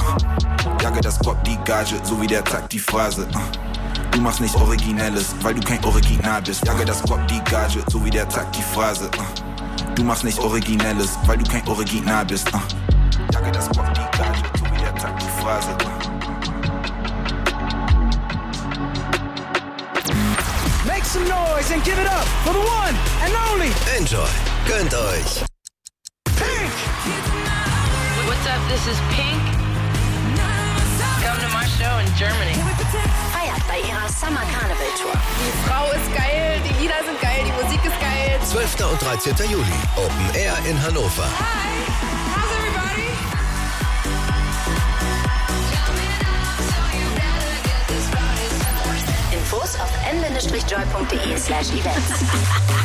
[0.83, 3.29] Jage das Pop, die Gage, so wie der Takt, die Phrase.
[4.11, 6.67] Du machst nichts Originelles, weil du kein Original bist.
[6.67, 9.11] Jage das Pop, die Gage, so wie der Takt, die Phrase.
[9.99, 12.55] Du machst nichts Originelles, weil du kein Original bist.
[12.55, 12.61] Uh.
[13.33, 15.77] Jage das Pop, die Gage, so wie der Takt, die Phrase.
[20.87, 24.29] Make some noise and give it up for the one and only Enjoy.
[24.69, 25.43] Gönnt euch.
[26.37, 26.73] Pink!
[28.29, 28.61] What's up?
[28.69, 29.43] This is Pink.
[31.25, 33.28] Come to my show in Germany.
[33.81, 35.13] Bei ihrer Summer Carnival Tour.
[35.39, 38.41] Die Frau ist geil, die Lieder sind geil, die Musik ist geil.
[38.45, 38.91] 12.
[38.91, 39.51] und 13.
[39.51, 39.65] Juli.
[39.97, 41.25] Open Air in Hannover.
[41.25, 41.85] Hi,
[42.35, 43.09] how's everybody?
[49.33, 52.25] Infos auf n-joy.de slash events.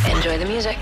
[0.16, 0.78] Enjoy the music.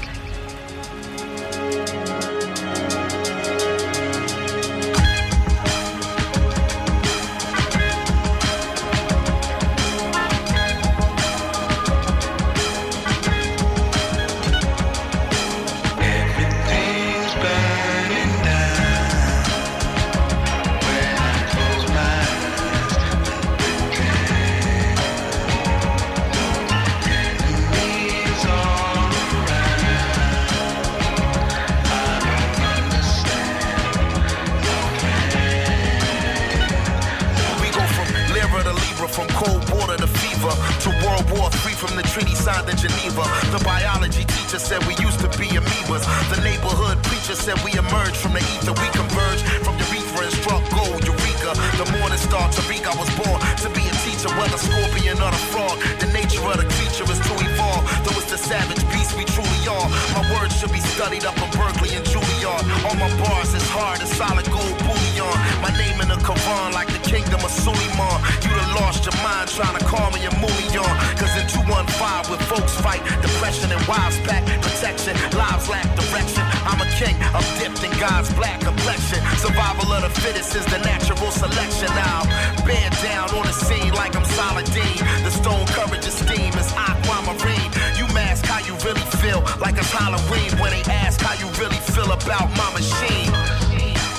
[41.82, 43.26] From the treaty signed in Geneva.
[43.50, 46.06] The biology teacher said we used to be amoebas.
[46.30, 48.78] The neighborhood preacher said we emerged from the ether.
[48.78, 51.58] We converged from urethra and struck gold, Eureka.
[51.82, 55.41] The morning star, Tariq, I was born to be a teacher, whether scorpion or the
[55.50, 55.74] frog.
[55.98, 57.82] The nature of the creature is to evolve.
[58.06, 59.89] Though it's the savage beast we truly are.
[60.13, 62.62] My words should be studied up in Berkeley and Juilliard.
[62.86, 64.78] All my bars is hard as solid gold
[65.22, 65.62] bullion.
[65.62, 68.18] My name in the Quran like the kingdom of Suleiman.
[68.42, 70.92] You done lost your mind trying to call me a mullion.
[71.18, 76.44] Cause in 215 with folks fight, depression and wives pack, protection, lives lack direction.
[76.66, 79.20] I'm a king, I'm dipped in God's black complexion.
[79.38, 81.90] Survival of the fittest is the natural selection.
[81.96, 82.24] Now,
[82.66, 84.98] bear down on the scene like I'm Saladin.
[85.24, 87.72] The stone courage of steam is aquamarine.
[87.98, 91.82] You mask how you really feel, like it's Halloween when they ask how you really
[91.94, 93.61] feel about my machine.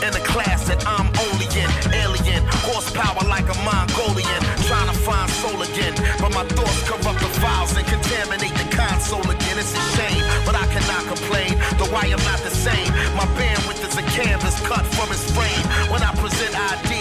[0.02, 5.30] In the class that I'm only in, alien, horsepower like a Mongolian, trying to find
[5.30, 5.94] soul again.
[6.18, 9.62] But my thoughts corrupt the files and contaminate the console again.
[9.62, 11.54] It's a shame, but I cannot complain.
[11.78, 15.64] Though I am not the same, my bandwidth is a canvas cut from his frame.
[15.86, 16.91] When I present ideas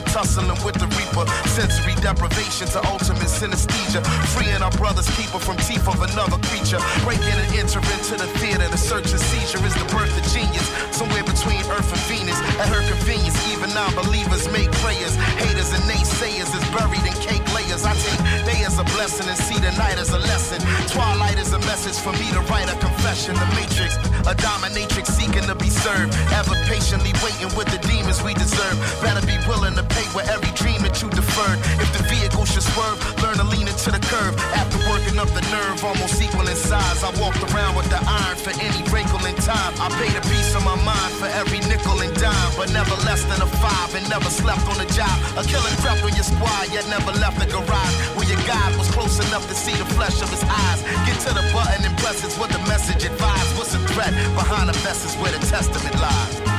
[0.00, 1.24] the tussling with the reaper.
[1.48, 4.00] Sensory deprivation to ultimate synesthesia.
[4.32, 6.80] Freeing our brother's keeper from teeth of another creature.
[7.04, 8.66] Breaking and entering to the theater.
[8.68, 10.66] The search and seizure is the birth of genius.
[10.96, 12.38] Somewhere between Earth and Venus.
[12.60, 15.14] At her convenience, even non-believers make prayers.
[15.36, 17.44] Haters and naysayers is buried in cake
[17.84, 20.60] I take day as a blessing and see the night as a lesson.
[20.88, 23.34] Twilight is a message for me to write a confession.
[23.34, 23.96] The matrix,
[24.28, 26.12] a dominatrix seeking to be served.
[26.34, 28.76] Ever patiently waiting with the demons we deserve.
[29.00, 31.58] Better be willing to pay with every dream that you deferred.
[31.80, 34.36] If the vehicle should swerve, learn to lean into the curve.
[34.54, 37.02] After working up the nerve, almost equal in size.
[37.02, 39.74] I walked around with the iron for any wrinkle in time.
[39.80, 43.24] I paid a piece of my mind for every nickel and dime, but never less
[43.24, 45.14] than a five and never slept on the job.
[45.36, 47.94] A killer crept on your squad, yet never left the garage.
[48.14, 50.80] Where your God was close enough to see the flesh of his eyes.
[51.06, 53.50] Get to the button and press it's what the message advised.
[53.56, 56.49] What's the threat behind the vest is where the testament lies.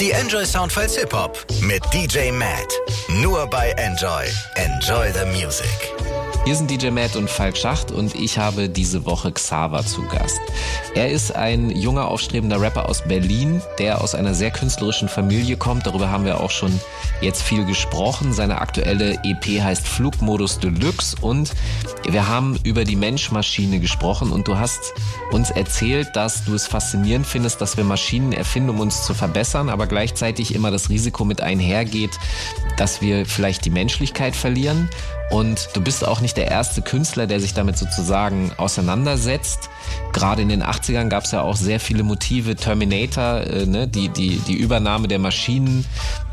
[0.00, 2.70] Die Enjoy Soundfiles Hip Hop mit DJ Matt.
[3.08, 4.26] Nur bei Enjoy.
[4.56, 5.95] Enjoy the Music.
[6.46, 10.38] Hier sind DJ Matt und Falk Schacht und ich habe diese Woche Xaver zu Gast.
[10.94, 15.88] Er ist ein junger, aufstrebender Rapper aus Berlin, der aus einer sehr künstlerischen Familie kommt.
[15.88, 16.78] Darüber haben wir auch schon
[17.20, 18.32] jetzt viel gesprochen.
[18.32, 21.52] Seine aktuelle EP heißt Flugmodus Deluxe und
[22.08, 24.94] wir haben über die Mensch-Maschine gesprochen und du hast
[25.32, 29.68] uns erzählt, dass du es faszinierend findest, dass wir Maschinen erfinden, um uns zu verbessern,
[29.68, 32.20] aber gleichzeitig immer das Risiko mit einhergeht,
[32.76, 34.88] dass wir vielleicht die Menschlichkeit verlieren.
[35.30, 39.70] Und du bist auch nicht der erste Künstler, der sich damit sozusagen auseinandersetzt.
[40.12, 44.08] Gerade in den 80ern gab es ja auch sehr viele Motive, Terminator, äh, ne, die,
[44.08, 45.84] die, die Übernahme der Maschinen,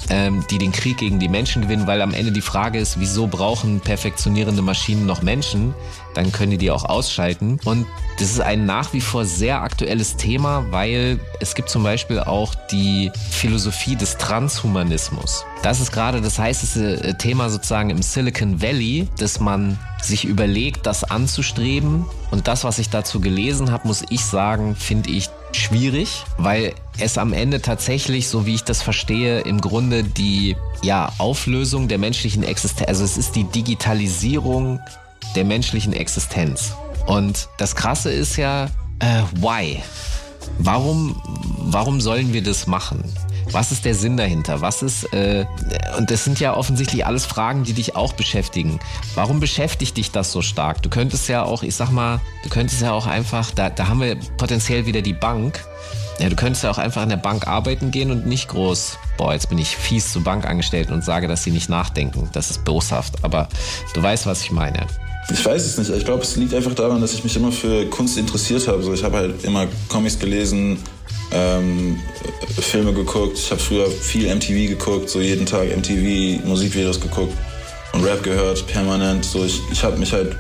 [0.10, 3.28] ähm, die den Krieg gegen die Menschen gewinnen, weil am Ende die Frage ist, wieso
[3.28, 5.74] brauchen perfektionierende Maschinen noch Menschen?
[6.14, 7.60] Dann können die die auch ausschalten.
[7.66, 7.86] Und
[8.20, 12.54] das ist ein nach wie vor sehr aktuelles Thema, weil es gibt zum Beispiel auch
[12.72, 15.46] die Philosophie des Transhumanismus.
[15.64, 21.04] Das ist gerade das heißeste Thema sozusagen im Silicon Valley, dass man sich überlegt, das
[21.04, 22.06] anzustreben.
[22.32, 27.18] Und das, was ich dazu gelesen habe, muss ich sagen, finde ich schwierig, weil es
[27.18, 32.44] am Ende tatsächlich, so wie ich das verstehe, im Grunde die ja, Auflösung der menschlichen
[32.44, 34.80] Existenz, also es ist die Digitalisierung
[35.36, 36.74] der menschlichen Existenz.
[37.06, 38.66] Und das Krasse ist ja,
[39.00, 39.82] äh, why?
[40.60, 41.22] Warum,
[41.60, 43.04] warum sollen wir das machen?
[43.52, 44.62] Was ist der Sinn dahinter?
[44.62, 45.46] Was ist, äh,
[45.98, 48.80] und das sind ja offensichtlich alles Fragen, die dich auch beschäftigen.
[49.16, 50.82] Warum beschäftigt dich das so stark?
[50.82, 54.02] Du könntest ja auch, ich sag mal, du könntest ja auch einfach, da, da haben
[54.02, 55.64] wir potenziell wieder die Bank.
[56.20, 59.34] Ja, du könntest ja auch einfach in der Bank arbeiten gehen und nicht groß, boah,
[59.34, 62.30] jetzt bin ich fies zu Bankangestellten und sage, dass sie nicht nachdenken.
[62.34, 63.50] Das ist boshaft, aber
[63.94, 64.86] du weißt, was ich meine.
[65.32, 65.90] Ich weiß es nicht.
[65.90, 68.84] Ich glaube, es liegt einfach daran, dass ich mich immer für Kunst interessiert habe.
[68.84, 70.78] So, ich habe halt immer Comics gelesen,
[71.32, 72.00] ähm,
[72.60, 73.38] Filme geguckt.
[73.38, 77.34] Ich habe früher viel MTV geguckt, so jeden Tag MTV Musikvideos geguckt
[77.94, 79.24] und Rap gehört, permanent.
[79.26, 80.36] So, ich, ich habe mich halt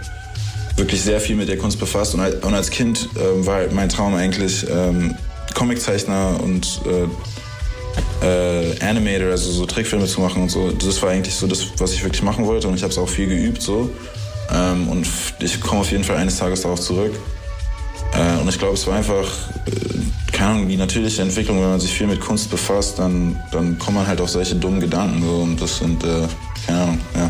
[0.76, 3.74] wirklich sehr viel mit der Kunst befasst und, halt, und als Kind ähm, war halt
[3.74, 5.16] mein Traum eigentlich ähm,
[5.54, 10.72] Comiczeichner und äh, äh, Animator, also so Trickfilme zu machen und so.
[10.72, 13.10] Das war eigentlich so das, was ich wirklich machen wollte und ich habe es auch
[13.10, 13.90] viel geübt so.
[14.54, 15.08] Ähm, und
[15.40, 17.14] ich komme auf jeden Fall eines Tages darauf zurück.
[18.14, 19.28] Äh, und ich glaube, es war einfach,
[19.66, 23.80] äh, keine Ahnung, die natürliche Entwicklung, wenn man sich viel mit Kunst befasst, dann, dann
[23.80, 25.24] kommt man halt auf solche dummen Gedanken.
[25.24, 26.28] So, und das sind, äh,
[26.68, 27.30] keine Ahnung, ja.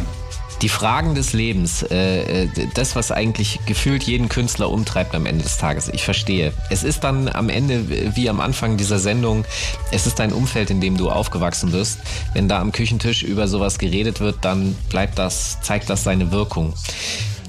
[0.63, 5.43] Die Fragen des Lebens, äh, äh, das, was eigentlich gefühlt jeden Künstler umtreibt am Ende
[5.43, 5.89] des Tages.
[5.89, 6.53] Ich verstehe.
[6.69, 9.43] Es ist dann am Ende, wie am Anfang dieser Sendung,
[9.91, 11.99] es ist dein Umfeld, in dem du aufgewachsen bist.
[12.33, 16.73] Wenn da am Küchentisch über sowas geredet wird, dann bleibt das, zeigt das seine Wirkung.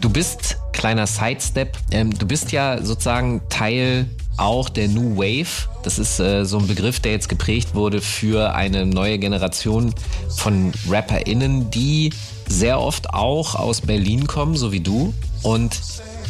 [0.00, 4.06] Du bist, kleiner Sidestep, ähm, du bist ja sozusagen Teil
[4.38, 5.68] auch der New Wave.
[5.84, 9.94] Das ist äh, so ein Begriff, der jetzt geprägt wurde für eine neue Generation
[10.36, 12.10] von RapperInnen, die
[12.48, 15.12] sehr oft auch aus Berlin kommen, so wie du.
[15.42, 15.80] Und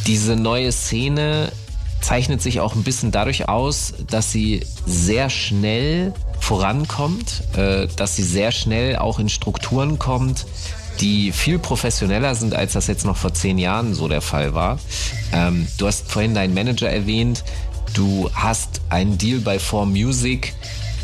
[0.06, 1.52] diese neue Szene
[2.00, 8.22] zeichnet sich auch ein bisschen dadurch aus, dass sie sehr schnell vorankommt, äh, dass sie
[8.22, 10.44] sehr schnell auch in Strukturen kommt,
[11.00, 14.78] die viel professioneller sind, als das jetzt noch vor zehn Jahren so der Fall war.
[15.32, 17.42] Ähm, du hast vorhin deinen Manager erwähnt,
[17.94, 20.52] du hast einen Deal bei 4Music.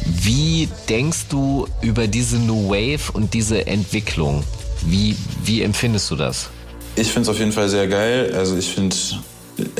[0.04, 4.44] Wie denkst du über diese New Wave und diese Entwicklung?
[4.86, 6.50] Wie, wie empfindest du das?
[6.96, 8.32] Ich finde es auf jeden Fall sehr geil.
[8.36, 8.96] Also ich finde,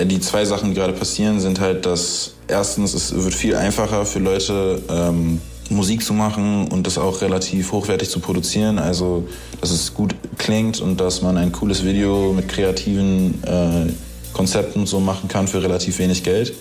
[0.05, 4.19] die zwei Sachen, die gerade passieren, sind halt, dass erstens, es wird viel einfacher für
[4.19, 5.41] Leute, ähm,
[5.71, 8.79] Musik zu machen und das auch relativ hochwertig zu produzieren.
[8.79, 9.29] Also,
[9.61, 13.93] dass es gut klingt und dass man ein cooles Video mit kreativen äh,
[14.33, 16.55] Konzepten so machen kann für relativ wenig Geld.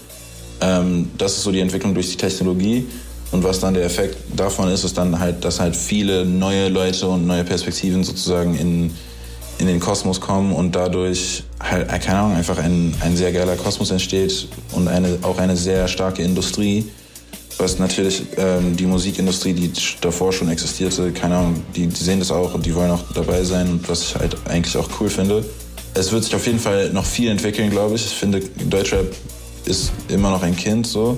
[0.62, 2.86] Ähm, das ist so die Entwicklung durch die Technologie.
[3.32, 7.08] Und was dann der Effekt davon ist, ist dann halt, dass halt viele neue Leute
[7.08, 8.92] und neue Perspektiven sozusagen in,
[9.60, 13.92] in den Kosmos kommen und dadurch halt, keine Ahnung, einfach ein, ein sehr geiler Kosmos
[13.92, 16.90] entsteht und eine, auch eine sehr starke Industrie,
[17.60, 19.72] was natürlich ähm, die Musikindustrie, die
[20.02, 23.44] davor schon existierte, keine Ahnung, die, die sehen das auch und die wollen auch dabei
[23.44, 25.46] sein und was ich halt eigentlich auch cool finde.
[25.94, 28.06] Es wird sich auf jeden Fall noch viel entwickeln, glaube ich.
[28.06, 29.14] Ich finde, Deutschrap
[29.66, 31.18] ist immer noch ein Kind so.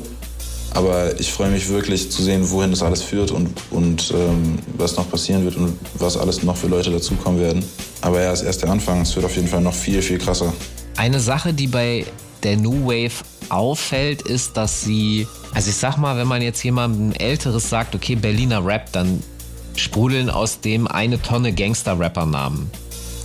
[0.74, 4.96] Aber ich freue mich wirklich zu sehen, wohin das alles führt und, und ähm, was
[4.96, 7.64] noch passieren wird und was alles noch für Leute dazukommen werden.
[8.02, 9.02] Aber ja, es ist erst der Anfang.
[9.02, 10.54] Es wird auf jeden Fall noch viel, viel krasser.
[10.96, 12.06] Eine Sache, die bei
[12.44, 17.12] der New Wave auffällt, ist, dass sie, also ich sag mal, wenn man jetzt jemandem
[17.12, 19.22] Älteres sagt, okay, Berliner Rap, dann
[19.76, 22.70] sprudeln aus dem eine Tonne Gangster-Rapper-Namen.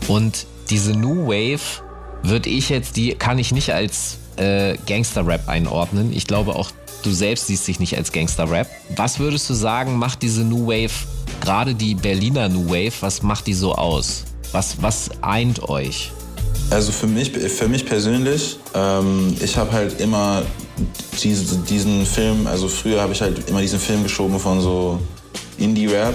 [0.08, 1.82] Und diese New Wave
[2.22, 6.12] würde ich jetzt, die kann ich nicht als äh, Gangster-Rap einordnen.
[6.12, 6.70] Ich glaube auch,
[7.02, 8.68] du selbst siehst dich nicht als Gangster-Rap.
[8.96, 10.92] Was würdest du sagen, macht diese New Wave,
[11.40, 14.24] gerade die Berliner New Wave, was macht die so aus?
[14.52, 16.12] Was, was eint euch?
[16.70, 20.42] Also für mich, für mich persönlich, ähm, ich habe halt immer
[21.22, 24.98] diese, diesen Film, also früher habe ich halt immer diesen Film geschoben von so
[25.58, 26.14] Indie-Rap.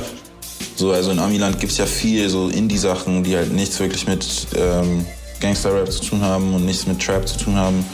[0.76, 4.26] So, also in Amiland gibt es ja viel so Indie-Sachen, die halt nichts wirklich mit
[4.56, 5.06] ähm,
[5.40, 7.86] Gangster-Rap zu tun haben und nichts mit Trap zu tun haben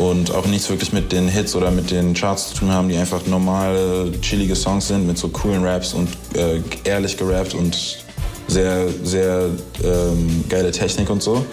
[0.00, 2.96] und auch nichts wirklich mit den Hits oder mit den Charts zu tun haben, die
[2.96, 8.02] einfach normale, chillige Songs sind mit so coolen Raps und äh, ehrlich gerappt und
[8.48, 9.50] sehr, sehr
[9.84, 11.44] ähm, geile Technik und so.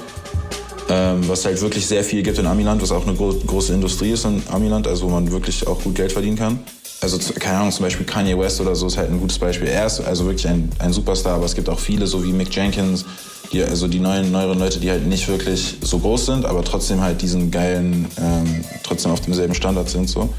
[0.89, 4.11] Ähm, was halt wirklich sehr viel gibt in Amiland, was auch eine gro große Industrie
[4.11, 6.61] ist in Amiland, also wo man wirklich auch gut Geld verdienen kann.
[7.01, 9.67] Also keine Ahnung, zum Beispiel Kanye West oder so ist halt ein gutes Beispiel.
[9.67, 12.55] Er ist also wirklich ein, ein Superstar, aber es gibt auch viele, so wie Mick
[12.55, 13.03] Jenkins,
[13.51, 17.01] die, also die neuen, neueren Leute, die halt nicht wirklich so groß sind, aber trotzdem
[17.01, 20.29] halt diesen geilen, ähm, trotzdem auf demselben Standard sind so.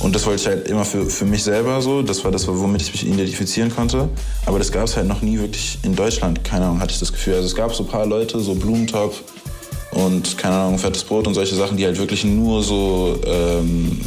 [0.00, 2.00] Und das wollte ich halt immer für, für mich selber so.
[2.00, 4.08] Das war das, womit ich mich identifizieren konnte.
[4.46, 6.42] Aber das gab es halt noch nie wirklich in Deutschland.
[6.42, 7.34] Keine Ahnung, hatte ich das Gefühl.
[7.34, 9.14] Also es gab so ein paar Leute, so Blumentop
[9.92, 14.00] und keine Ahnung, fettes Brot und solche Sachen, die halt wirklich nur so, ähm,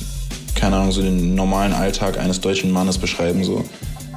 [0.56, 3.64] keine Ahnung, so den normalen Alltag eines deutschen Mannes beschreiben so.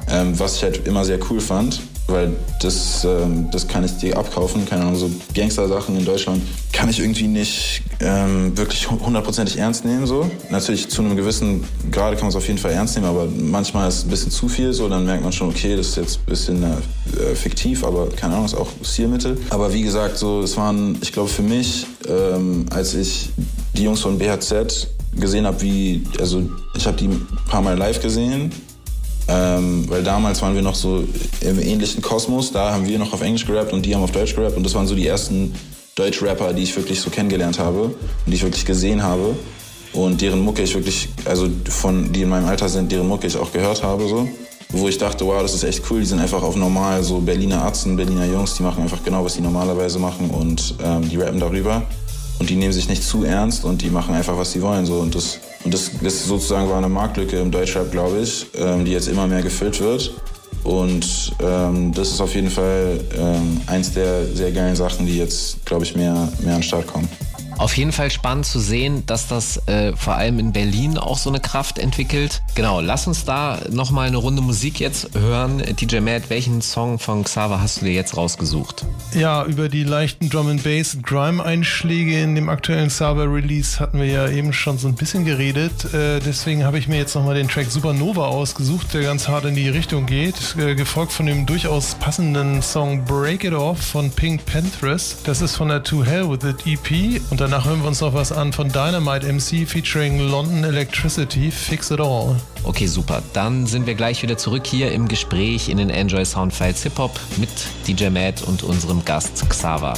[0.09, 4.17] Ähm, was ich halt immer sehr cool fand weil das, ähm, das kann ich dir
[4.17, 4.65] abkaufen.
[4.65, 6.41] Keine Ahnung, so Gangster-Sachen in Deutschland
[6.71, 10.07] kann ich irgendwie nicht ähm, wirklich hundertprozentig ernst nehmen.
[10.07, 10.29] So.
[10.49, 13.89] Natürlich zu einem gewissen Grade kann man es auf jeden Fall ernst nehmen, aber manchmal
[13.89, 14.73] ist es ein bisschen zu viel.
[14.73, 18.33] So, dann merkt man schon, okay, das ist jetzt ein bisschen äh, fiktiv, aber keine
[18.33, 19.37] Ahnung, ist auch Stilmittel.
[19.49, 23.29] Aber wie gesagt, so, es waren, ich glaube für mich, ähm, als ich
[23.75, 26.43] die Jungs von BHZ gesehen habe, wie, also
[26.75, 28.51] ich habe die ein paar Mal live gesehen
[29.27, 31.03] ähm, weil damals waren wir noch so
[31.41, 32.51] im ähnlichen Kosmos.
[32.51, 34.55] Da haben wir noch auf Englisch gerappt und die haben auf Deutsch gerappt.
[34.55, 35.53] Und das waren so die ersten
[35.95, 37.95] Deutsch-Rapper, die ich wirklich so kennengelernt habe und
[38.27, 39.35] die ich wirklich gesehen habe
[39.93, 43.35] und deren Mucke ich wirklich, also von, die in meinem Alter sind, deren Mucke ich
[43.35, 44.27] auch gehört habe, so.
[44.69, 47.63] Wo ich dachte, wow, das ist echt cool, die sind einfach auf normal, so Berliner
[47.63, 51.39] Atzen, Berliner Jungs, die machen einfach genau, was die normalerweise machen und ähm, die rappen
[51.39, 51.83] darüber.
[52.39, 54.95] Und die nehmen sich nicht zu ernst und die machen einfach, was sie wollen, so.
[54.95, 58.93] Und das, und das, das sozusagen war eine Marktlücke im Deutschrap, glaube ich, ähm, die
[58.93, 60.13] jetzt immer mehr gefüllt wird.
[60.63, 65.65] Und ähm, das ist auf jeden Fall ähm, eins der sehr geilen Sachen, die jetzt,
[65.65, 67.09] glaube ich, mehr, mehr an den Start kommen.
[67.57, 71.29] Auf jeden Fall spannend zu sehen, dass das äh, vor allem in Berlin auch so
[71.29, 72.43] eine Kraft entwickelt.
[72.55, 75.63] Genau, lass uns da nochmal eine Runde Musik jetzt hören.
[75.79, 78.85] DJ Matt, welchen Song von Xaver hast du dir jetzt rausgesucht?
[79.13, 83.79] Ja, über die leichten Drum and Bass und Grime Einschläge in dem aktuellen Xaver Release
[83.79, 85.93] hatten wir ja eben schon so ein bisschen geredet.
[85.93, 89.55] Äh, deswegen habe ich mir jetzt nochmal den Track Supernova ausgesucht, der ganz hart in
[89.55, 94.45] die Richtung geht, äh, gefolgt von dem durchaus passenden Song Break It Off von Pink
[94.45, 95.17] Panthers.
[95.23, 98.13] Das ist von der To Hell With It EP und danach hören wir uns noch
[98.13, 102.35] was an von Dynamite MC featuring London Electricity Fix It All.
[102.63, 103.21] Okay, super.
[103.31, 107.17] Dann sind wir gleich wieder zurück hier im Gespräch in den Enjoy Soundfiles Hip Hop
[107.37, 107.49] mit
[107.87, 109.93] DJ Matt und unserem Gast Xaver.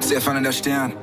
[0.00, 0.94] Sehr fallender Stern.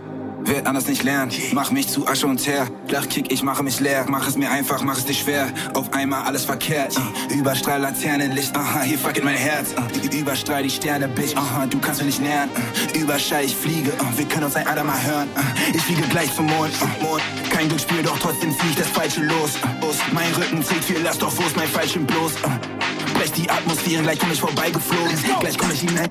[0.46, 2.68] Werd anders nicht lernen, mach mich zu Asche und Teer.
[2.88, 5.48] Lachkick, ich mache mich leer, mach es mir einfach, mach es dir schwer.
[5.74, 9.70] Auf einmal alles verkehrt, uh, überstrahl Laternenlicht, aha, hier fucking mein Herz.
[9.78, 12.50] Uh, überstrahl die Sterne, Bitch, aha, du kannst mich nicht nähern.
[12.96, 15.28] Uh, überschall, ich fliege, uh, wir können uns ein Ader mal hören.
[15.36, 17.22] Uh, ich fliege gleich zum Mond, uh, Mond.
[17.52, 19.52] Kein Glücksspiel, doch trotzdem zieh ich das Falsche los.
[19.82, 19.94] Uh.
[20.14, 22.34] Mein Rücken zählt viel Last, doch wo ist mein Falschen bloß?
[22.44, 22.50] Uh,
[23.20, 25.12] Brech die Atmosphäre, gleich komm ich vorbeigeflogen.
[25.42, 26.10] Gleich komm ich hinein.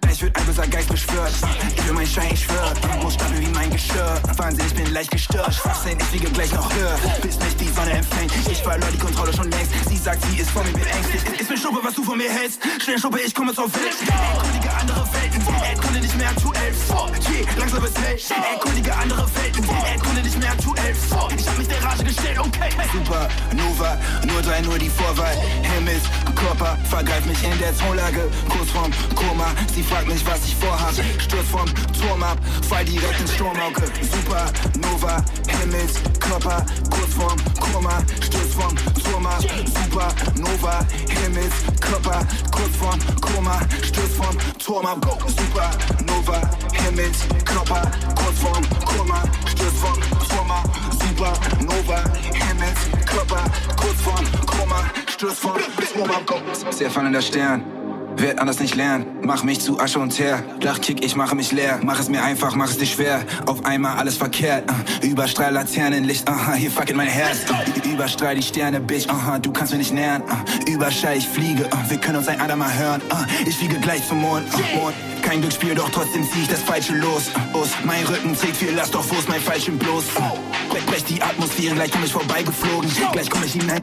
[0.00, 1.32] Gleich wird ein böser Geist beschwört.
[1.76, 2.72] Ich will mein Schein, ich schwör.
[3.02, 4.20] Muss stapel wie mein Geschirr.
[4.36, 5.52] Wahnsinn, ich bin leicht gestört.
[5.52, 6.96] Schwachsinn, ich fliege gleich noch höher.
[7.22, 8.30] Bis mich die Sonne empfängt.
[8.48, 9.72] Ich verlor die Kontrolle schon längst.
[9.88, 11.40] Sie sagt, sie ist vor mir beängstigt.
[11.40, 12.60] Ist mir Schuppe, was du von mir hältst.
[12.80, 13.96] Schnell Schuppe, ich komme zur Welt.
[14.06, 15.42] Erkundige andere Welten.
[15.64, 16.72] Erkunde nicht mehr aktuell.
[16.86, 18.16] Vor, je, langsam ist hell.
[18.52, 19.64] Erkundige andere Welten.
[19.92, 20.94] Erkunde nicht mehr aktuell.
[20.94, 22.70] Vor, ich hab mich der Rage gestellt, okay.
[22.92, 25.36] Super, Nova, nur drei, nur die Vorwahl.
[25.74, 26.04] Himmels,
[26.44, 28.28] Körper, vergreif mich in der Tonlage.
[28.50, 29.46] Kurz vorm Koma,
[29.84, 30.94] fragt mich, was ich vorhab.
[31.18, 33.82] Stürz vom Turm ab, fall direkt ins Sturmauke.
[34.02, 34.46] Super,
[34.80, 38.02] Nova, Himmels, Körper, kurz vorm Koma.
[38.20, 40.78] Stürz vom Turm ab, Super, Nova,
[41.08, 43.60] Himmels, Körper, kurz vorm Koma.
[43.82, 45.06] Stürz vom Turm ab.
[45.28, 45.70] Super,
[46.06, 46.40] Nova,
[46.72, 47.82] Himmels, Körper,
[48.14, 49.22] kurz vorm Koma.
[49.46, 50.70] Stürz vom Turm ab,
[51.00, 53.44] Super, Nova, Himmels, Körper,
[53.76, 54.84] kurz vorm Koma.
[55.08, 55.56] Stürz vom
[55.92, 56.42] Turm ab.
[56.70, 57.83] Sehr fallender Stern.
[58.16, 60.42] Werd anders nicht lernen, mach mich zu Asche und Teer.
[60.60, 63.22] Lachkick, ich mache mich leer, mach es mir einfach, mach es dir schwer.
[63.46, 67.38] Auf einmal alles verkehrt, uh, überstrahl Laternenlicht, aha, hier fucking mein Herz.
[67.50, 70.22] Uh, überstrahl die Sterne, Bitch, aha, du kannst mir nicht nähern.
[70.22, 73.02] Uh, überschall, ich fliege, uh, wir können uns ein Ader mal hören.
[73.10, 74.94] Uh, ich fliege gleich zum Mond, uh, Mond.
[75.22, 77.30] Kein Glücksspiel, doch trotzdem zieh ich das Falsche los.
[77.52, 77.64] Uh.
[77.84, 80.04] Mein Rücken zählt viel Last, doch wo mein Falschen bloß?
[80.16, 82.90] Uh, brech, brech die Atmosphäre, gleich komm ich vorbeigeflogen.
[83.12, 83.82] Gleich komm ich hinein.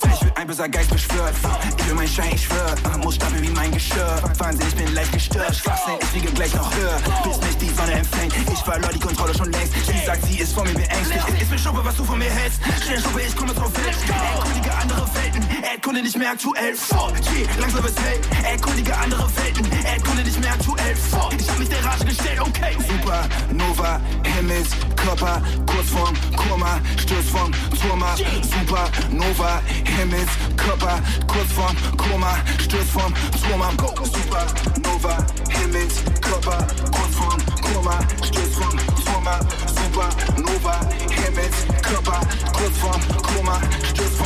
[0.00, 1.34] Vielleicht wird ein böser Geist beschwört.
[1.78, 2.74] Ich will mein Schein, ich schwör.
[3.02, 4.22] Muss stapeln wie mein Geschirr.
[4.38, 5.54] Wahnsinn, ich bin leicht gestört.
[5.54, 6.98] Schwachsinn, ich fliege gleich noch höher.
[7.24, 8.34] Bis mich die Sonne empfängt.
[8.52, 9.72] Ich verlor die Kontrolle schon längst.
[9.86, 11.24] Sie sagt, sie ist vor mir beängstigt.
[11.40, 12.60] Ist mir Schuppe, was du von mir hältst.
[12.84, 13.96] Schnell Schuppe, ich komme zur Welt.
[14.34, 15.46] Erkundige andere Welten.
[15.62, 16.74] Erkunde nicht mehr aktuell.
[16.74, 18.20] Vor, je, langsam ist hell.
[18.52, 19.66] Erkundige andere Welten.
[19.84, 20.96] Erkunde nicht mehr aktuell.
[20.96, 22.76] Vor, ich hab mich der Rage gestellt, okay.
[22.78, 24.00] Super, Nova,
[24.36, 26.80] Himmels, Körper, kurz vorm Koma.
[26.98, 27.50] Stürz vom
[27.80, 28.18] Turm ab.
[28.42, 33.74] Super, Nova, Himmels, Körper, kurz vorm Koma, stürzt vom Turm ab.
[33.76, 34.04] Go.
[34.04, 34.46] Super,
[34.82, 35.16] Nova,
[35.48, 39.46] Himmels, Körper, kurz vorm Koma, stürzt vom Turm ab.
[39.66, 42.20] Super, Nova, Himmels, Körper,
[42.52, 44.18] kurz vorm Koma, stürzt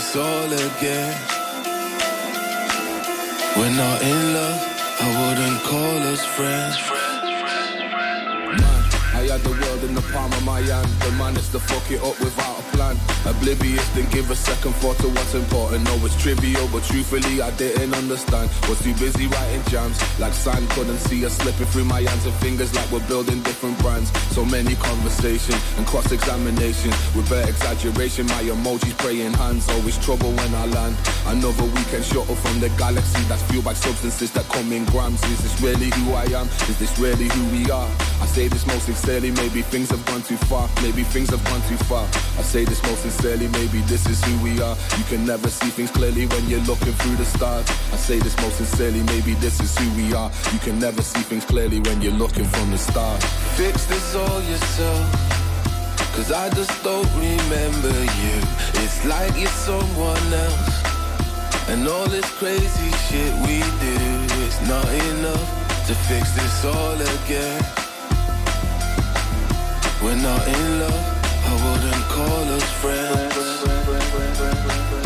[0.00, 1.14] this all again.
[3.56, 4.60] We're not in love,
[5.04, 6.76] I wouldn't call us friends.
[8.60, 8.82] Man,
[9.20, 10.88] I had the world in the palm of my hand.
[11.04, 12.96] The man is to fuck it up without plan.
[13.26, 15.84] Oblivious, then give a second thought to what's important.
[15.84, 18.48] No, it's trivial, but truthfully, I didn't understand.
[18.68, 20.00] Was too busy writing jams.
[20.18, 23.78] Like sand, couldn't see us slipping through my hands and fingers like we're building different
[23.80, 24.08] brands.
[24.34, 26.90] So many conversations and cross examination.
[27.14, 29.68] With bare exaggeration, my emojis praying hands.
[29.68, 30.96] Always trouble when I land.
[31.26, 35.22] Another weekend shuttle from the galaxy that's fueled by substances that come in grams.
[35.24, 36.48] Is this really who I am?
[36.72, 37.90] Is this really who we are?
[38.24, 40.68] I say this most sincerely, maybe things have gone too far.
[40.82, 42.06] Maybe things have gone too far.
[42.40, 44.76] I say this most sincerely, maybe this is who we are.
[44.96, 47.66] You can never see things clearly when you're looking through the stars.
[47.92, 50.30] I say this most sincerely, maybe this is who we are.
[50.52, 53.24] You can never see things clearly when you're looking from the stars.
[53.58, 55.02] Fix this all yourself.
[56.14, 58.36] Cause I just don't remember you.
[58.82, 60.74] It's like you're someone else.
[61.70, 63.98] And all this crazy shit we do
[64.46, 65.48] is not enough
[65.88, 67.62] to fix this all again.
[70.02, 71.19] We're not in love,
[72.08, 73.60] call us friends.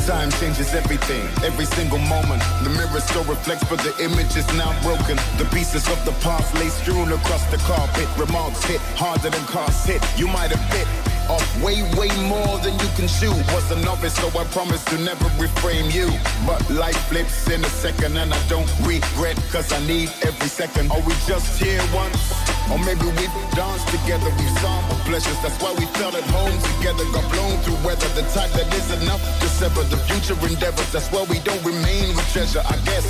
[0.07, 2.43] Time changes everything, every single moment.
[2.63, 5.17] The mirror still reflects, but the image is now broken.
[5.39, 8.09] The pieces of the past lay strewn across the carpet.
[8.19, 10.03] Remarks hit harder than cars hit.
[10.19, 13.33] You might have bit off way, way more than you can chew.
[13.53, 16.09] Was a novice, so I promise to never reframe you.
[16.47, 20.91] But life flips in a second, and I don't regret, cause I need every second.
[20.93, 22.33] Are we just here once?
[22.71, 25.39] Or maybe we danced together, we sampled pleasures.
[25.43, 27.05] That's why we felt at home together.
[27.13, 30.91] Got blown through weather, the type that is enough to sever the future endeavors.
[30.93, 33.07] That's why we don't remain with treasure, I guess.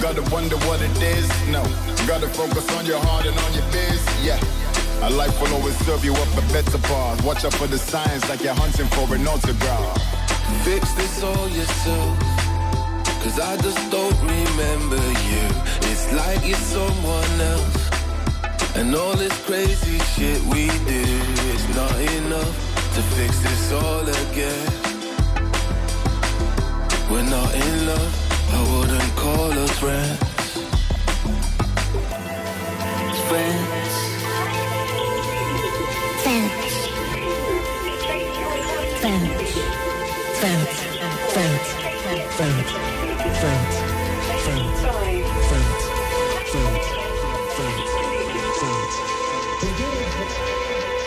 [0.00, 1.28] Gotta wonder what it is.
[1.50, 1.62] No,
[2.06, 4.00] gotta focus on your heart and on your biz.
[4.24, 4.40] Yeah.
[5.02, 7.24] A life will always serve you up a better path.
[7.24, 9.96] Watch out for the signs like you're hunting for an autograph.
[10.64, 12.18] Fix this all yourself.
[13.22, 15.46] Cause I just don't remember you.
[15.90, 17.90] It's like you're someone else.
[18.76, 21.04] And all this crazy shit we do
[21.54, 22.54] is not enough
[22.94, 24.72] to fix this all again.
[27.10, 28.12] We're not in love,
[28.52, 30.18] I wouldn't call us friends.
[33.28, 33.89] Friends.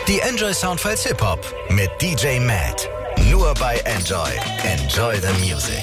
[0.06, 2.90] Die Enjoy Soundfiles Hip Hop mit DJ Matt.
[3.30, 4.28] Nur bei Enjoy.
[4.62, 5.82] Enjoy the Music.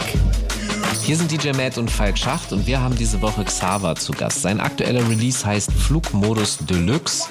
[1.02, 4.44] Hier sind DJ Matt und Falk Schacht und wir haben diese Woche Xaver zu Gast.
[4.44, 7.24] Sein aktueller Release heißt Flugmodus Deluxe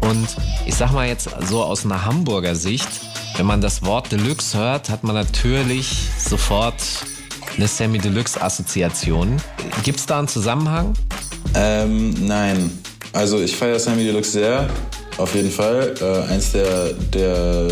[0.00, 0.28] und
[0.66, 2.88] ich sag mal jetzt so aus einer Hamburger Sicht,
[3.36, 6.82] wenn man das Wort Deluxe hört, hat man natürlich sofort
[7.56, 9.36] eine Sammy Deluxe Assoziation.
[9.82, 10.94] Gibt's da einen Zusammenhang?
[11.54, 12.70] Ähm, nein.
[13.12, 14.68] Also ich feiere Sammy Deluxe sehr,
[15.16, 15.94] auf jeden Fall.
[16.00, 17.68] Äh, eins der, der,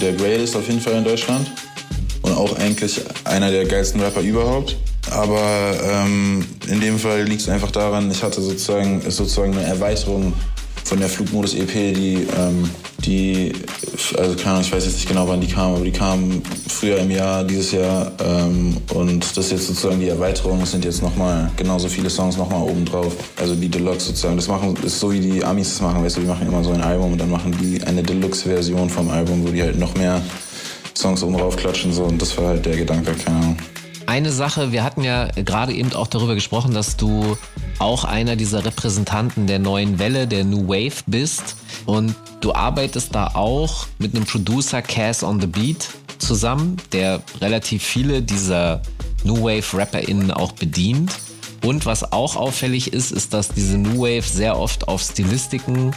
[0.00, 1.50] der Greatest auf jeden Fall in Deutschland.
[2.22, 4.76] Und auch eigentlich einer der geilsten Rapper überhaupt.
[5.10, 10.34] Aber ähm, in dem Fall liegt es einfach daran, ich hatte sozusagen, sozusagen eine Erweiterung
[10.88, 12.68] von der Flugmodus EP, die, ähm,
[13.04, 13.52] die,
[14.16, 16.96] also keine Ahnung, ich weiß jetzt nicht genau, wann die kam, aber die kam früher
[16.98, 18.12] im Jahr, dieses Jahr.
[18.24, 20.62] Ähm, und das ist jetzt sozusagen die Erweiterung.
[20.62, 23.14] Es sind jetzt nochmal genauso viele Songs nochmal oben drauf.
[23.38, 24.36] Also die Deluxe sozusagen.
[24.36, 26.70] Das machen, ist so wie die Amis das machen, weißt du, die machen immer so
[26.70, 30.22] ein Album und dann machen die eine Deluxe-Version vom Album, wo die halt noch mehr
[30.96, 32.04] Songs oben drauf klatschen so.
[32.04, 33.56] Und das war halt der Gedanke, keine Ahnung.
[34.08, 37.36] Eine Sache, wir hatten ja gerade eben auch darüber gesprochen, dass du
[37.78, 41.56] auch einer dieser Repräsentanten der neuen Welle, der New Wave bist.
[41.84, 47.82] Und du arbeitest da auch mit einem Producer, Cass on the Beat, zusammen, der relativ
[47.82, 48.80] viele dieser
[49.24, 51.12] New Wave RapperInnen auch bedient.
[51.62, 55.94] Und was auch auffällig ist, ist, dass diese New Wave sehr oft auf Stilistiken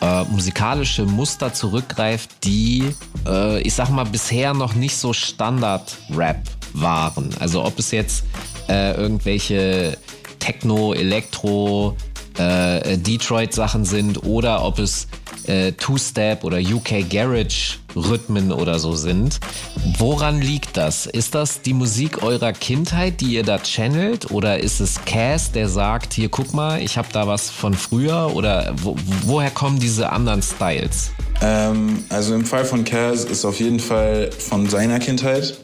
[0.00, 2.94] äh, musikalische Muster zurückgreift, die,
[3.26, 7.30] äh, ich sag mal, bisher noch nicht so Standard-Rap waren.
[7.38, 8.24] Also ob es jetzt
[8.68, 9.96] äh, irgendwelche
[10.38, 11.96] Techno, Elektro,
[12.38, 15.06] äh, Detroit-Sachen sind oder ob es
[15.46, 19.40] äh, Two-Step oder UK Garage-Rhythmen oder so sind.
[19.98, 21.06] Woran liegt das?
[21.06, 24.30] Ist das die Musik eurer Kindheit, die ihr da channelt?
[24.30, 28.32] Oder ist es Cass, der sagt, hier guck mal, ich habe da was von früher?
[28.34, 28.96] Oder wo,
[29.26, 31.10] woher kommen diese anderen Styles?
[31.42, 35.58] Ähm, also im Fall von Kaz ist auf jeden Fall von seiner Kindheit.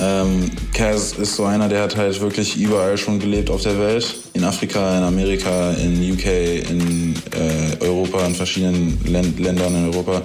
[0.00, 4.14] Ähm, Kaz ist so einer, der hat halt wirklich überall schon gelebt auf der Welt.
[4.34, 6.26] In Afrika, in Amerika, in UK,
[6.68, 10.22] in äh, Europa, in verschiedenen Län Ländern in Europa.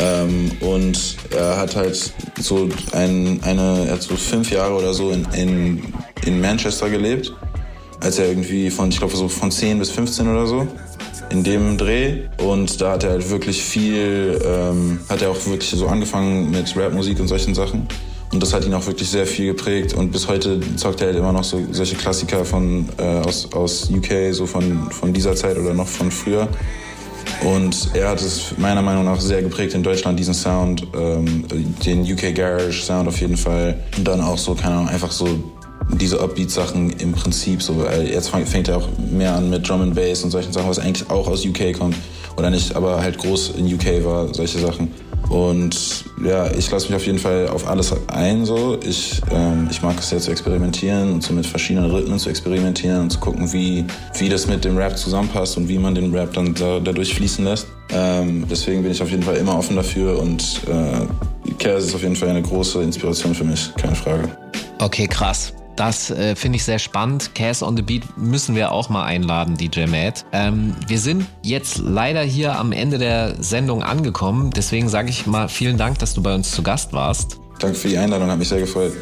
[0.00, 5.10] Ähm, und er hat halt so ein, eine, er hat so fünf Jahre oder so
[5.10, 5.94] in, in,
[6.26, 7.32] in Manchester gelebt.
[8.00, 10.66] Als er irgendwie von, ich glaube so von 10 bis 15 oder so
[11.30, 15.70] in dem Dreh und da hat er halt wirklich viel, ähm, hat er auch wirklich
[15.70, 17.86] so angefangen mit Rapmusik und solchen Sachen
[18.32, 21.16] und das hat ihn auch wirklich sehr viel geprägt und bis heute zockt er halt
[21.16, 25.58] immer noch so solche Klassiker von äh, aus, aus UK, so von, von dieser Zeit
[25.58, 26.48] oder noch von früher
[27.44, 31.44] und er hat es meiner Meinung nach sehr geprägt in Deutschland, diesen Sound, ähm,
[31.84, 35.26] den UK Garage Sound auf jeden Fall und dann auch so, keine Ahnung, einfach so
[35.90, 37.84] diese Upbeat-Sachen im Prinzip so.
[38.04, 41.10] Jetzt fängt er auch mehr an mit Drum and Bass und solchen Sachen, was eigentlich
[41.10, 41.96] auch aus UK kommt.
[42.36, 44.92] Oder nicht, aber halt groß in UK war, solche Sachen.
[45.32, 48.44] Und ja, ich lasse mich auf jeden Fall auf alles ein.
[48.44, 48.78] So.
[48.84, 53.00] Ich, ähm, ich mag es ja zu experimentieren und so mit verschiedenen Rhythmen zu experimentieren
[53.00, 53.86] und zu gucken, wie,
[54.18, 57.46] wie das mit dem Rap zusammenpasst und wie man den Rap dann da, dadurch fließen
[57.46, 57.66] lässt.
[57.88, 62.02] Ähm, deswegen bin ich auf jeden Fall immer offen dafür und äh, Kers ist auf
[62.02, 64.28] jeden Fall eine große Inspiration für mich, keine Frage.
[64.80, 65.54] Okay, krass.
[65.76, 67.34] Das äh, finde ich sehr spannend.
[67.34, 70.24] Cass on the Beat müssen wir auch mal einladen, DJ Matt.
[70.32, 74.50] Ähm, wir sind jetzt leider hier am Ende der Sendung angekommen.
[74.50, 77.40] Deswegen sage ich mal vielen Dank, dass du bei uns zu Gast warst.
[77.58, 78.92] Danke für die Einladung, hat mich sehr gefreut.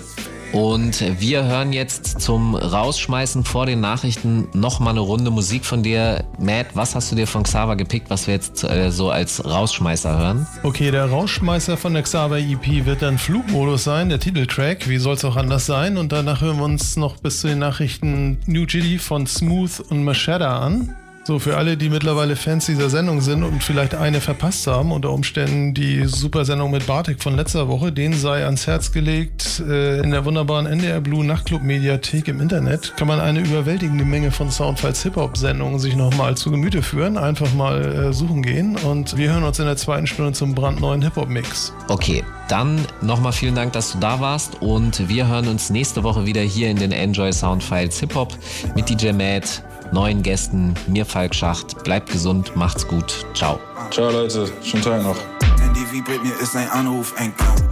[0.52, 6.24] Und wir hören jetzt zum Rausschmeißen vor den Nachrichten nochmal eine Runde Musik von dir.
[6.38, 10.18] Matt, was hast du dir von Xaver gepickt, was wir jetzt äh, so als Rausschmeißer
[10.18, 10.46] hören?
[10.64, 14.88] Okay, der Rausschmeißer von der Xaver EP wird dann Flugmodus sein, der Titeltrack.
[14.88, 15.96] Wie soll es auch anders sein?
[15.96, 20.02] Und danach hören wir uns noch bis zu den Nachrichten New Giddy von Smooth und
[20.02, 20.96] Machada an.
[21.30, 25.12] So, für alle, die mittlerweile Fans dieser Sendung sind und vielleicht eine verpasst haben, unter
[25.12, 30.10] Umständen die Super-Sendung mit Bartik von letzter Woche, denen sei ans Herz gelegt, äh, in
[30.10, 35.04] der wunderbaren NDR Blue Nachtclub Mediathek im Internet kann man eine überwältigende Menge von Soundfiles
[35.04, 37.16] Hip-Hop-Sendungen sich nochmal zu Gemüte führen.
[37.16, 41.00] Einfach mal äh, suchen gehen und wir hören uns in der zweiten Stunde zum brandneuen
[41.00, 41.72] Hip-Hop-Mix.
[41.86, 46.26] Okay, dann nochmal vielen Dank, dass du da warst und wir hören uns nächste Woche
[46.26, 48.36] wieder hier in den Enjoy Soundfiles Hip-Hop
[48.74, 49.62] mit DJ Matt
[49.92, 51.82] neuen Gästen, mir Falk Schacht.
[51.84, 53.26] Bleibt gesund, macht's gut.
[53.34, 53.58] Ciao.
[53.90, 55.16] Ciao Leute, schönen Tag noch.
[55.60, 57.68] Handy vibriert, mir ist ein Anruf entgangen.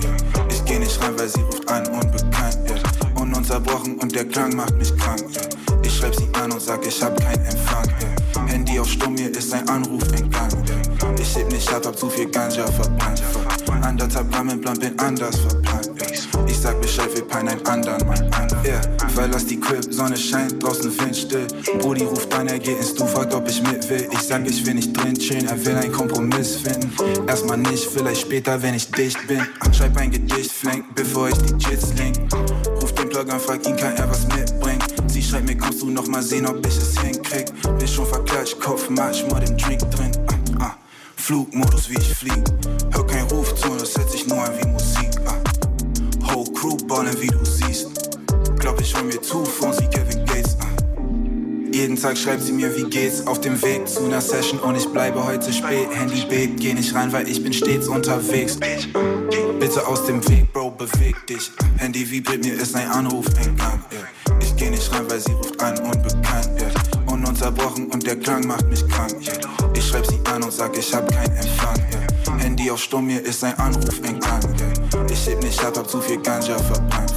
[0.50, 2.58] Ich geh nicht rein, weil sie ruft an, unbekannt.
[3.14, 5.22] Ununterbrochen und der Klang macht mich krank.
[5.82, 7.88] Ich schreib sie an und sag, ich hab keinen Empfang.
[8.46, 10.64] Handy auf Stumm, mir ist ein Anruf entgangen.
[11.28, 13.22] Ich heb nicht ab, hab zu viel Ganja verbrannt.
[13.82, 15.90] Anderthalb Gramm im Plan, bin anders verplant.
[16.46, 18.64] Ich sag Bescheid, wir peinen einen anderen, mein anderer.
[18.64, 18.80] Yeah,
[19.14, 21.46] weil lass die Crib, Sonne scheint, draußen Wind still.
[21.80, 24.08] Brudi ruft an, er geht ins Du, fragt, ob ich mit will.
[24.10, 26.90] Ich sag, ich will nicht drin chillen, er will einen Kompromiss finden.
[27.26, 29.46] Erstmal nicht, vielleicht später, wenn ich dicht bin.
[29.72, 32.16] Schreib ein Gedicht, flank, bevor ich die Jits link.
[32.80, 34.82] Ruf den Plug an, frag ihn, kann er was mitbringen.
[35.08, 37.52] Sie schreibt mir, kommst du noch mal sehen, ob ich es hinkrieg.
[37.78, 40.07] Bin schon verklatscht, Kopf, matsch, mal den Drink drin.
[41.28, 42.42] Flugmodus, wie ich flieg.
[42.90, 45.10] Hör kein Rufton, das hört sich nur an wie Musik.
[45.26, 46.32] Ah.
[46.32, 47.86] Whole Crew ballen, wie du siehst.
[48.58, 50.56] Glaub ich hol mir zu von sie Kevin Gates.
[50.58, 50.64] Ah.
[51.70, 54.88] Jeden Tag schreibt sie mir, wie geht's auf dem Weg zu einer Session und ich
[54.88, 55.88] bleibe heute spät.
[55.92, 58.58] Handy bebt, geh nicht rein, weil ich bin stets unterwegs.
[59.60, 61.52] Bitte aus dem Weg, Bro, beweg dich.
[61.76, 63.84] Handy vibriert, mir ist ein Anruf entgangen.
[63.92, 64.38] Yeah.
[64.40, 66.48] Ich geh nicht rein, weil sie ruft an, unbekannt.
[66.58, 67.12] Yeah.
[67.12, 69.14] Ununterbrochen und der Klang macht mich krank.
[69.20, 69.67] Yeah.
[69.88, 71.76] Schreib sie an und sag, ich hab keinen Empfang.
[71.78, 72.38] Yeah.
[72.38, 74.54] Handy auf Stumm, mir ist ein Anruf entgangen.
[74.92, 75.06] Yeah.
[75.10, 77.14] Ich heb nicht ab, hab zu viel Ganja verbrannt.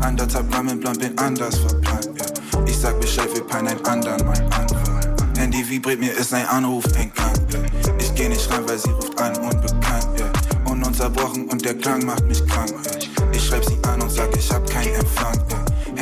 [0.00, 2.06] Anderthalb Gramm im Plan, bin anders verplant.
[2.06, 2.64] Yeah.
[2.66, 5.00] Ich sag Bescheid, wir peinen einen anderen, mein anderer.
[5.36, 7.46] Handy vibriert, mir ist ein Anruf entgangen.
[7.52, 7.94] Yeah.
[7.98, 10.08] Ich geh nicht rein, weil sie ruft an, unbekannt.
[10.18, 10.32] Yeah.
[10.72, 12.70] Ununterbrochen und der Klang macht mich krank.
[12.70, 13.30] Yeah.
[13.32, 15.45] Ich schreib sie an und sag, ich hab keinen Empfang.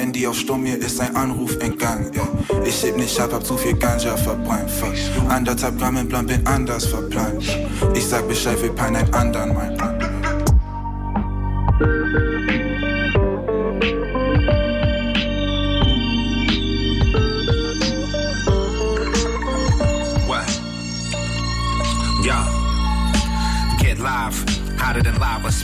[0.05, 2.13] Handy auf Stumm, mir ist ein Anruf entgangen.
[2.15, 2.29] Yeah.
[2.67, 4.71] Ich heb nicht ab, hab zu viel Ganja verbrannt.
[4.71, 4.93] Fuck.
[5.31, 7.43] Anderthalb Gramm im Plan, bin anders verplant.
[7.95, 10.04] Ich sag Bescheid, wir peinen einen anderen, mein anderer.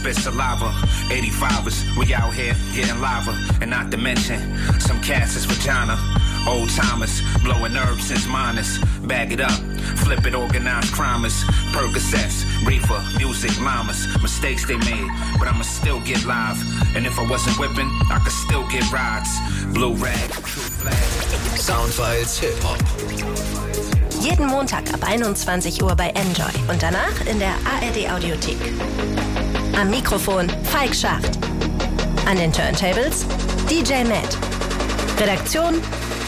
[0.00, 0.70] Spit saliva.
[1.10, 3.32] 85ers, we out here getting lava.
[3.60, 4.38] And not to mention,
[4.80, 5.96] some cats is vagina.
[6.48, 8.78] Old timers, blowing herbs since minus.
[9.04, 9.58] Bag it up,
[10.02, 11.36] flip it, organized crimers.
[11.72, 12.36] Percocets,
[12.66, 14.06] reefer, music, llamas.
[14.22, 16.58] Mistakes they made, but I'ma still get live.
[16.96, 19.30] And if I wasn't whipping, I could still get rides.
[19.74, 20.94] Blue rag, true flag.
[21.58, 22.80] Soundfiles Hip Hop.
[24.22, 28.58] Jeden Montag ab 21 Uhr bei Enjoy und danach in der ARD Audiothek.
[29.80, 31.38] Am Mikrofon Falk Schacht.
[32.26, 33.24] An den Turntables
[33.66, 34.36] DJ Matt.
[35.18, 35.80] Redaktion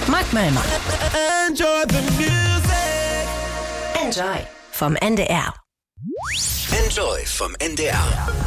[0.07, 0.65] Mark Möllmann.
[1.47, 3.29] Enjoy the music.
[4.03, 5.53] Enjoy vom NDR.
[6.73, 8.43] Enjoy vom NDR.